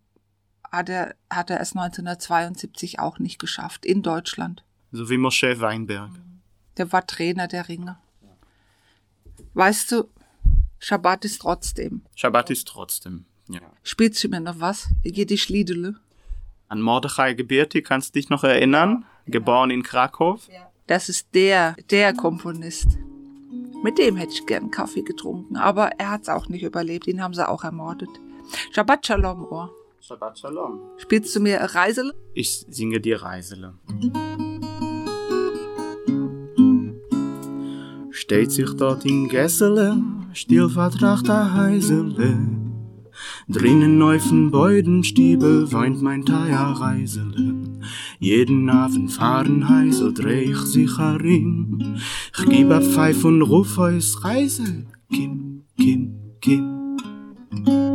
[0.73, 4.65] hat er, hat er es 1972 auch nicht geschafft, in Deutschland.
[4.91, 6.11] sowie Moshe Weinberg.
[6.79, 7.99] Der war Trainer der Ringe.
[9.55, 10.09] Weißt du,
[10.79, 12.03] Schabbat ist trotzdem.
[12.15, 13.27] Shabbat ist trotzdem.
[13.49, 13.61] Ja.
[13.83, 14.89] Spielst du mir noch was?
[15.03, 15.97] Jiddisch Liedele?
[16.69, 19.05] An Mordechai Gebirti kannst du dich noch erinnern?
[19.27, 20.41] Geboren in Krakow.
[20.87, 22.89] Das ist der, der Komponist.
[23.85, 27.07] Mit dem hätte ich gern Kaffee getrunken, aber er hat's auch nicht überlebt.
[27.07, 28.09] Ihn haben sie auch ermordet.
[28.73, 29.71] Shabbat Shalom, Ohr.
[30.03, 30.81] Shabbat Shalom.
[30.97, 32.13] Spielst du mir Reisele?
[32.35, 33.75] Ich singe dir Reisele.
[38.11, 42.37] Steht sich dort in Gessele, still vertracht a Heisele.
[43.49, 47.55] Drinnen neufen Beudenstiebel weint mein Teier Reisele.
[48.19, 52.01] Jeden Abend fahren heiß, so dreh ich sich herin.
[52.37, 57.92] Ich gib a Pfeif und ruf eus Reisel, Kim, Kim, Kim.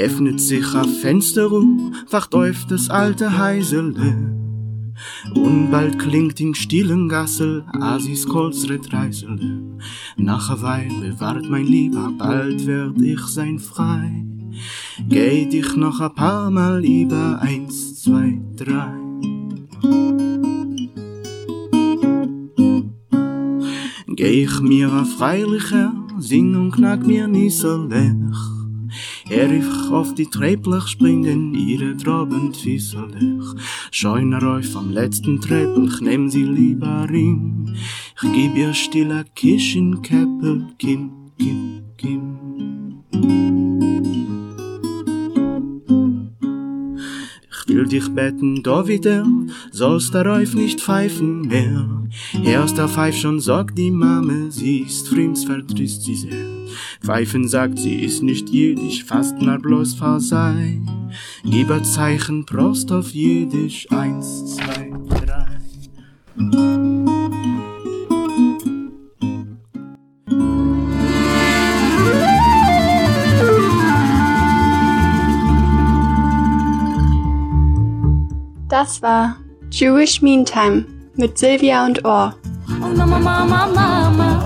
[0.00, 4.36] Öffnet sich ein Fenster um, wacht auf das alte Heisele.
[5.34, 9.78] Und bald klingt in stillen Gassel Asis Kolzret Reisele.
[10.16, 14.24] Nach a Weile wart mein Lieber, bald werd ich sein frei.
[15.08, 18.94] Geh dich noch a paar Mal über eins, zwei, drei.
[24.06, 28.59] Geh ich mir a freilicher, sing und knack mir nie so lech.
[29.30, 29.48] Er
[29.92, 33.44] auf die Trepplich springen, ihre drobend Fisselech.
[33.92, 37.76] Scheuner auf am letzten Treppel, ich nehm sie lieber in.
[38.22, 43.59] Ich geb ihr stiller Kischen, Käppe, Kim, Kim, Kim.
[47.80, 49.26] Will dich betten, da wieder,
[49.72, 51.88] sollst darauf nicht pfeifen mehr.
[52.44, 56.46] Erst Pfeif schon sagt die Mame, sie ist fremds, verdrießt sie sehr.
[57.02, 60.80] Pfeifen sagt, sie ist nicht jiddisch, fast mal bloß Versei.
[61.44, 64.92] Gib ein Zeichen, Prost auf Jiddisch, eins, zwei,
[65.24, 65.60] drei.
[78.80, 79.36] Das war
[79.70, 82.34] Jewish Meantime mit Silvia und Ohr.
[82.82, 84.42] Oh mama mama mama,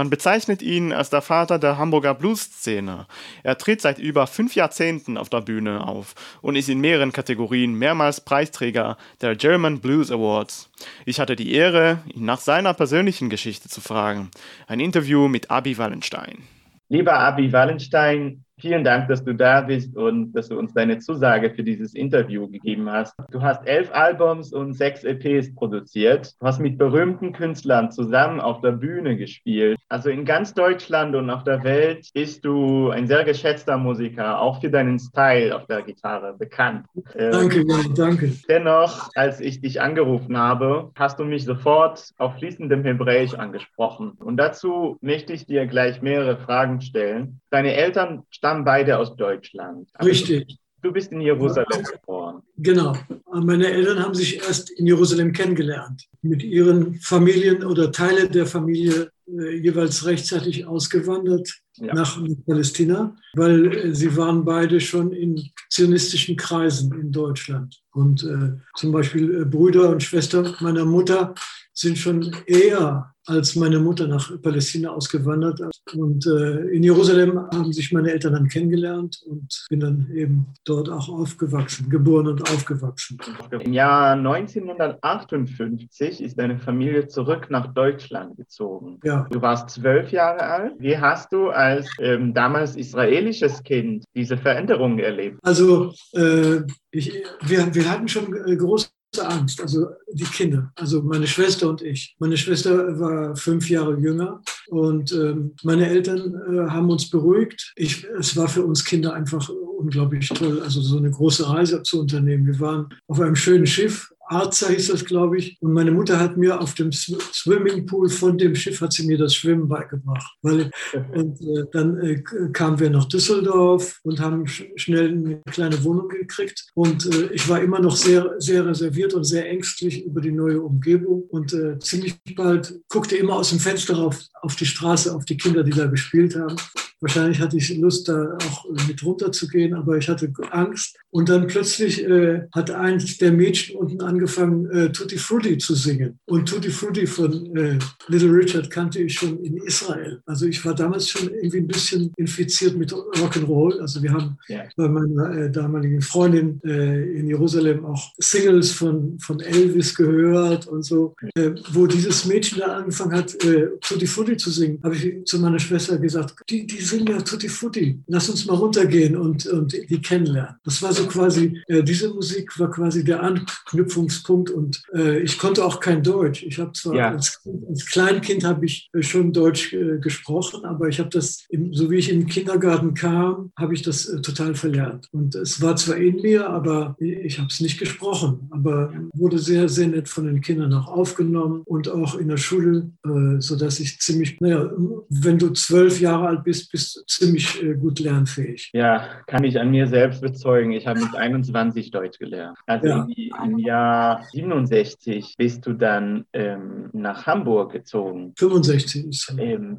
[0.00, 3.06] Man bezeichnet ihn als der Vater der Hamburger Blues-Szene.
[3.42, 7.74] Er tritt seit über fünf Jahrzehnten auf der Bühne auf und ist in mehreren Kategorien
[7.74, 10.70] mehrmals Preisträger der German Blues Awards.
[11.04, 14.30] Ich hatte die Ehre, ihn nach seiner persönlichen Geschichte zu fragen.
[14.66, 16.44] Ein Interview mit Abi Wallenstein.
[16.88, 21.50] Lieber Abi Wallenstein, vielen Dank, dass du da bist und dass du uns deine Zusage
[21.50, 23.14] für dieses Interview gegeben hast.
[23.30, 26.34] Du hast elf Albums und sechs EPs produziert.
[26.40, 29.78] Du hast mit berühmten Künstlern zusammen auf der Bühne gespielt.
[29.88, 34.60] Also in ganz Deutschland und auf der Welt bist du ein sehr geschätzter Musiker, auch
[34.60, 36.86] für deinen Style auf der Gitarre bekannt.
[37.14, 38.32] Ähm, Danke, ja, danke.
[38.48, 44.12] Dennoch, als ich dich angerufen habe, hast du mich sofort auf fließendem Hebräisch angesprochen.
[44.12, 47.40] Und dazu möchte ich dir gleich mehrere Fragen stellen.
[47.50, 49.88] Deine Eltern stammen beide aus Deutschland.
[49.94, 50.58] Aber Richtig.
[50.82, 52.42] Du bist in Jerusalem geboren.
[52.56, 52.96] Genau.
[53.30, 56.06] Meine Eltern haben sich erst in Jerusalem kennengelernt.
[56.22, 61.94] Mit ihren Familien oder Teile der Familie äh, jeweils rechtzeitig ausgewandert Ja.
[61.94, 67.78] nach Palästina, weil äh, sie waren beide schon in zionistischen Kreisen in Deutschland.
[67.92, 71.34] Und äh, zum Beispiel äh, Brüder und Schwester meiner Mutter
[71.80, 75.60] sind schon eher als meine Mutter nach Palästina ausgewandert.
[75.94, 80.88] Und äh, in Jerusalem haben sich meine Eltern dann kennengelernt und bin dann eben dort
[80.88, 83.18] auch aufgewachsen, geboren und aufgewachsen.
[83.50, 89.00] Im Jahr 1958 ist deine Familie zurück nach Deutschland gezogen.
[89.04, 89.26] Ja.
[89.30, 90.74] Du warst zwölf Jahre alt.
[90.78, 95.38] Wie hast du als ähm, damals israelisches Kind diese Veränderung erlebt?
[95.42, 98.88] Also äh, ich, wir, wir hatten schon äh, große
[99.18, 102.14] Angst, also die Kinder, also meine Schwester und ich.
[102.18, 107.72] Meine Schwester war fünf Jahre jünger und ähm, meine Eltern äh, haben uns beruhigt.
[107.76, 109.48] Ich, es war für uns Kinder einfach
[109.78, 112.46] unglaublich toll, also so eine große Reise zu unternehmen.
[112.46, 114.12] Wir waren auf einem schönen Schiff.
[114.30, 115.56] Arza hieß das, glaube ich.
[115.60, 119.18] Und meine Mutter hat mir auf dem Sw- Swimmingpool von dem Schiff hat sie mir
[119.18, 120.36] das Schwimmen beigebracht.
[120.42, 120.70] Weil,
[121.14, 122.22] und äh, dann äh,
[122.52, 126.66] kamen wir nach Düsseldorf und haben sch schnell eine kleine Wohnung gekriegt.
[126.74, 130.62] Und äh, ich war immer noch sehr, sehr reserviert und sehr ängstlich über die neue
[130.62, 131.24] Umgebung.
[131.30, 135.36] Und äh, ziemlich bald guckte immer aus dem Fenster auf, auf die Straße, auf die
[135.36, 136.56] Kinder, die da gespielt haben.
[137.00, 140.96] Wahrscheinlich hatte ich Lust, da auch mit runterzugehen, aber ich hatte Angst.
[141.10, 146.18] Und dann plötzlich äh, hat eins der Mädchen unten angefangen, äh, Tutti Frutti zu singen.
[146.26, 147.78] Und Tutti Frutti von äh,
[148.08, 150.20] Little Richard kannte ich schon in Israel.
[150.26, 153.80] Also ich war damals schon irgendwie ein bisschen infiziert mit Rock'n'Roll.
[153.80, 154.64] Also wir haben Ja.
[154.76, 160.84] bei meiner äh, damaligen Freundin äh, in Jerusalem auch Singles von, von Elvis gehört und
[160.84, 161.14] so.
[161.34, 163.36] Äh, wo dieses Mädchen da angefangen hat,
[163.80, 168.00] Tutti Frutti zu singen, habe ich zu meiner Schwester gesagt, die, singen ja Tutti Frutti.
[168.06, 170.56] Lass uns mal runtergehen und, und die kennenlernen.
[170.64, 175.64] Das war so quasi, äh, diese Musik war quasi der Anknüpfungspunkt und äh, ich konnte
[175.64, 176.42] auch kein Deutsch.
[176.42, 177.10] Ich habe zwar Ja.
[177.10, 181.72] als, als Kleinkind habe ich äh, schon Deutsch äh, gesprochen, aber ich habe das, im,
[181.72, 185.06] so wie ich in den Kindergarten kam, habe ich das äh, total verlernt.
[185.12, 188.48] Und es war zwar in mir, aber ich habe es nicht gesprochen.
[188.50, 192.90] Aber wurde sehr, sehr nett von den Kindern auch aufgenommen und auch in der Schule,
[193.04, 194.70] äh, sodass ich ziemlich, naja,
[195.08, 198.70] wenn du zwölf Jahre alt bist, bist du ziemlich äh, gut lernfähig.
[198.72, 200.72] Ja, kann ich an mir selbst bezeugen.
[200.72, 202.56] Ich habe mit 21 Deutsch gelernt.
[202.66, 203.06] Also Ja.
[203.44, 208.32] im, Jahr 67 bist du dann ähm, nach Hamburg gezogen.
[208.36, 209.78] 65 ist Ähm,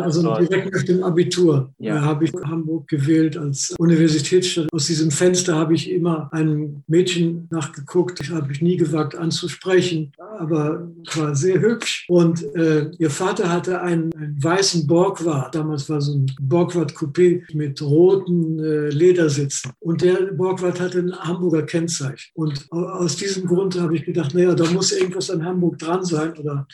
[0.00, 2.00] Also direkt nach dem Abitur Ja.
[2.02, 4.68] habe ich Hamburg gewählt als Universitätsstadt.
[4.72, 8.20] Aus diesem Fenster habe ich immer einem Mädchen nachgeguckt.
[8.20, 10.12] Ich habe ich nie gewagt anzusprechen.
[10.38, 12.04] aber war sehr hübsch.
[12.08, 15.52] Und äh, ihr Vater hatte einen, einen weißen Borgward.
[15.54, 19.72] Damals war so ein Borgward-Coupé mit roten äh, Ledersitzen.
[19.80, 22.30] Und der Borgward hatte ein Hamburger Kennzeichen.
[22.34, 26.04] Und au- aus diesem Grund habe ich gedacht, naja, da muss irgendwas an Hamburg dran
[26.04, 26.32] sein.
[26.38, 26.66] Oder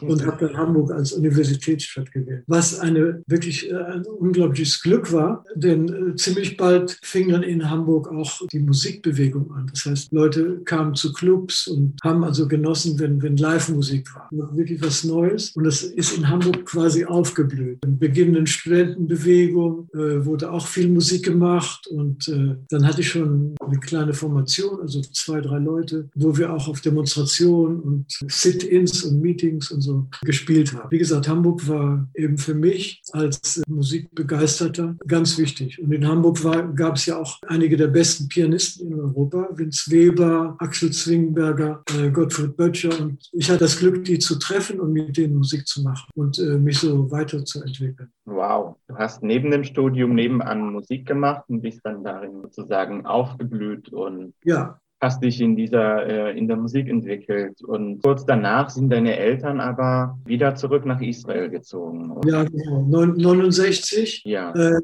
[0.00, 2.44] und habe dann Hamburg als Universitätsstadt gewählt.
[2.46, 7.68] Was eine wirklich äh, ein unglaubliches Glück war, denn äh, ziemlich bald fing dann in
[7.70, 9.68] Hamburg auch die Musikbewegung an.
[9.72, 14.28] Das heißt, Leute kamen zu Clubs und haben also genossen, wenn, wenn Live-Musik war.
[14.56, 15.50] Wirklich was Neues.
[15.52, 17.78] Und das ist in Hamburg quasi aufgeblüht.
[17.84, 23.54] In beginnenden Studentenbewegung äh, wurde auch viel Musik gemacht und äh, dann hatte ich schon
[23.60, 29.20] eine kleine Formation, also zwei, drei Leute, wo wir auch auf Demonstrationen und Sit-ins und
[29.20, 30.90] Meetings und so gespielt haben.
[30.90, 35.80] Wie gesagt, Hamburg war eben für mich als äh, Musikbegeisterter ganz wichtig.
[35.80, 36.38] Und in Hamburg
[36.76, 42.10] gab es ja auch einige der besten Pianisten in Europa, Vince Weber, Axel Zwingenberger, äh,
[42.10, 43.00] Gottfried Böttcher.
[43.00, 46.38] Und ich hatte das Glück, die zu treffen und mit denen Musik zu machen und
[46.38, 48.10] äh, mich so weiterzuentwickeln.
[48.30, 53.92] Wow, du hast neben dem Studium nebenan Musik gemacht und bist dann darin sozusagen aufgeblüht
[53.92, 58.90] und Ja, hast dich in dieser äh, in der Musik entwickelt und kurz danach sind
[58.92, 62.10] deine Eltern aber wieder zurück nach Israel gezogen.
[62.12, 62.28] oder?
[62.30, 62.82] ja, genau.
[62.88, 64.52] Neun- 69 Ja.
[64.54, 64.78] äh,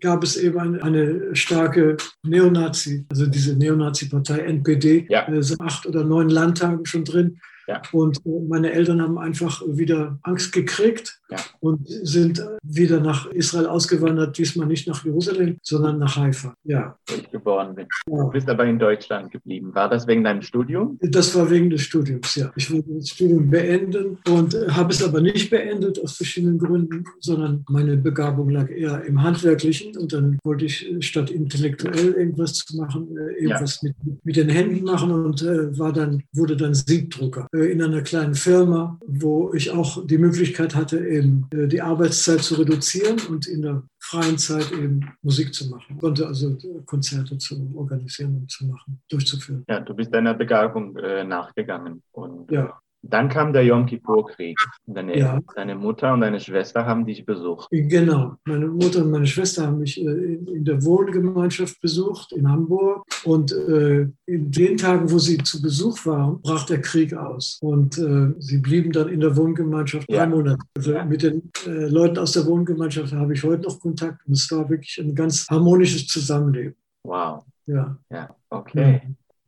[0.00, 6.04] gab es eben eine, eine starke Neonazi, also diese Neonazi-Partei NPD, äh, sind acht oder
[6.04, 7.38] neun Landtagen schon drin.
[7.68, 7.82] Ja.
[7.92, 11.38] Und äh, meine Eltern haben einfach wieder Angst gekriegt Ja.
[11.60, 16.54] und sind wieder nach Israel ausgewandert, diesmal nicht nach Jerusalem, sondern nach Haifa.
[16.64, 17.86] Ja, wo ich geboren bin.
[18.08, 18.24] Ja.
[18.24, 19.74] Du bist aber in Deutschland geblieben.
[19.74, 20.98] War das wegen deinem Studium?
[21.00, 22.52] das war wegen des Studiums, ja.
[22.56, 27.64] Ich wollte das Studium beenden und habe es aber nicht beendet aus verschiedenen Gründen, sondern
[27.68, 32.76] meine Begabung lag eher im Handwerklichen und dann wollte ich äh, statt intellektuell irgendwas zu
[32.76, 37.46] machen, äh, irgendwas mit, mit den Händen machen und äh, war dann, wurde dann Siebdrucker
[37.52, 42.54] in einer kleinen Firma, wo ich auch die Möglichkeit hatte, eben äh, die Arbeitszeit zu
[42.56, 45.98] reduzieren und in der freien Zeit eben Musik zu machen.
[45.98, 49.64] Konnte also äh, Konzerte zu organisieren und zu machen, durchzuführen.
[49.68, 52.02] Ja, du bist deiner Begabung äh, nachgegangen.
[52.12, 52.78] Und Ja.
[53.10, 54.58] Dann kam der Yom Kippur-Krieg.
[54.86, 55.40] Deine, Ja.
[55.54, 57.68] deine Mutter und deine Schwester haben dich besucht.
[57.70, 58.34] Genau.
[58.44, 63.04] Meine Mutter und meine Schwester haben mich äh, in der Wohngemeinschaft besucht in Hamburg.
[63.24, 67.58] Und äh, in den Tagen, wo sie zu Besuch waren, brach der Krieg aus.
[67.62, 70.26] Und äh, sie blieben dann in der Wohngemeinschaft drei Ja.
[70.26, 70.62] Monate.
[70.76, 74.26] Also mit den Leuten aus der Wohngemeinschaft habe ich heute noch Kontakt.
[74.26, 76.74] Und es war wirklich ein ganz harmonisches Zusammenleben.
[77.04, 77.44] Wow.
[77.66, 77.96] Ja.
[78.10, 79.00] Ja, okay.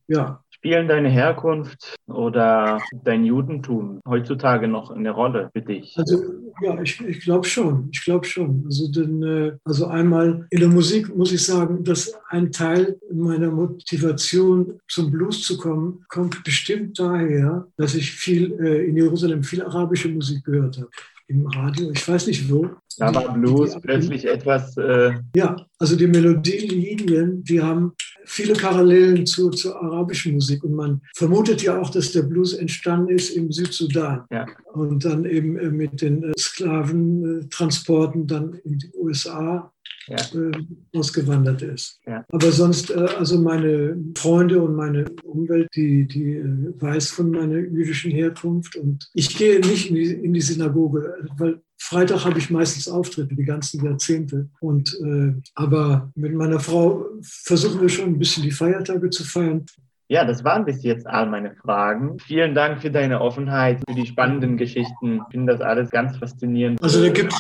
[0.08, 0.42] Ja.
[0.58, 5.94] Spielen deine Herkunft oder dein Judentum heutzutage noch eine Rolle für dich?
[5.96, 6.20] Also
[6.60, 7.90] ja, ich, ich glaube schon.
[7.92, 8.64] Ich glaube schon.
[8.64, 13.52] Also, denn, äh, also einmal in der Musik muss ich sagen, dass ein Teil meiner
[13.52, 19.62] Motivation zum Blues zu kommen, kommt bestimmt daher, dass ich viel äh, in Jerusalem viel
[19.62, 20.90] arabische Musik gehört habe.
[21.30, 22.70] Im Radio, ich weiß nicht wo.
[22.96, 24.74] Da war Blues plötzlich etwas.
[24.78, 27.92] Äh, Ja, also die Melodielinien, die haben
[28.24, 30.64] viele Parallelen zu, zur arabischen Musik.
[30.64, 34.24] Und man vermutet ja auch, dass der Blues entstanden ist im Südsudan.
[34.30, 34.46] Ja.
[34.72, 39.70] Und dann eben äh, mit den äh, Sklaventransporten dann in die USA
[40.08, 40.16] Ja.
[40.16, 40.52] äh,
[40.96, 42.00] ausgewandert ist.
[42.06, 42.24] Ja.
[42.30, 47.58] Aber sonst, äh, also meine Freunde und meine Umwelt, die, die äh, weiß von meiner
[47.58, 48.76] jüdischen Herkunft.
[48.76, 53.34] Und ich gehe nicht in die, in die Synagoge, weil Freitag habe ich meistens Auftritte,
[53.34, 54.48] die ganzen Jahrzehnte.
[54.60, 59.64] Und, äh, aber mit meiner Frau versuchen wir schon ein bisschen die Feiertage zu feiern.
[60.10, 62.18] Ja, das waren bis jetzt all meine Fragen.
[62.18, 65.20] Vielen Dank für deine Offenheit, für die spannenden Geschichten.
[65.26, 66.82] Ich finde das alles ganz faszinierend.
[66.82, 67.30] Also da gibt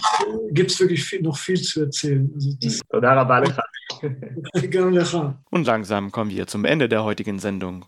[0.70, 2.30] es wirklich viel, noch viel zu erzählen.
[2.34, 2.82] Also das.
[5.50, 7.86] Und langsam kommen wir zum Ende der heutigen Sendung.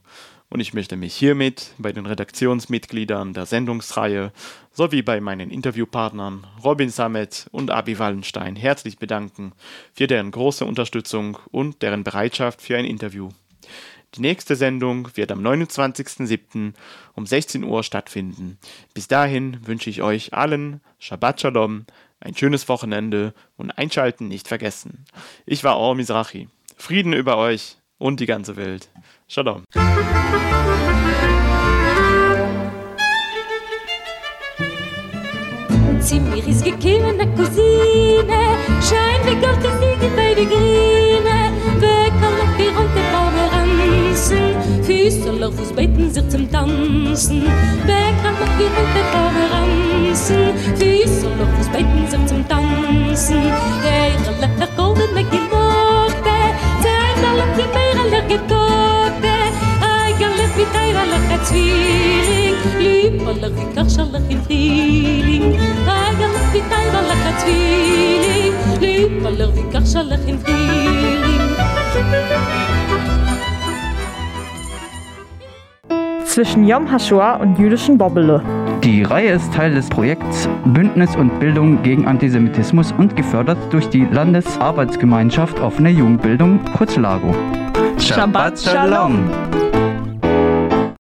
[0.49, 4.33] Und ich möchte mich hiermit bei den Redaktionsmitgliedern der Sendungsreihe
[4.73, 9.53] sowie bei meinen Interviewpartnern Robin Samet und Abi Wallenstein herzlich bedanken
[9.93, 13.29] für deren große Unterstützung und deren Bereitschaft für ein Interview.
[14.17, 16.73] Die nächste Sendung wird am 29.07.
[17.15, 18.59] um 16 Uhr stattfinden.
[18.93, 21.87] Bis dahin wünsche ich euch allen Shabbat Shalom,
[22.19, 25.05] ein schönes Wochenende und Einschalten nicht vergessen.
[25.47, 26.49] Ich war Or Mizrachi.
[26.77, 28.89] Frieden über euch und die ganze Welt.
[29.29, 29.63] Shalom.
[36.01, 40.35] Zimmer ist gekommen, eine Cousine, schein wie Gott ist die bei
[45.11, 47.43] wisseloos beten zich zum Tanzen.
[47.85, 50.55] Wer kann noch die Hände vorne ranzen?
[50.79, 53.43] Wisseloos beten sich zum Tanzen.
[53.83, 56.37] Hey, gelukkig golden met die mochte.
[56.83, 59.35] Zij zal op die meren liggen tote.
[59.83, 62.57] Eigenlijk wie tijden liggen zwieling.
[62.79, 65.45] Liepelig wie karschelig in vrieling.
[66.07, 68.55] Eigenlijk wie tijden liggen zwieling.
[68.81, 71.51] Liepelig wie karschelig in vrieling.
[76.31, 78.41] Zwischen Yom HaShoah und jüdischen Bobbele.
[78.85, 84.05] Die Reihe ist Teil des Projekts Bündnis und Bildung gegen Antisemitismus und gefördert durch die
[84.05, 87.35] Landesarbeitsgemeinschaft Offene Jugendbildung, kurz LAGO.
[87.99, 89.29] Shabbat Shalom.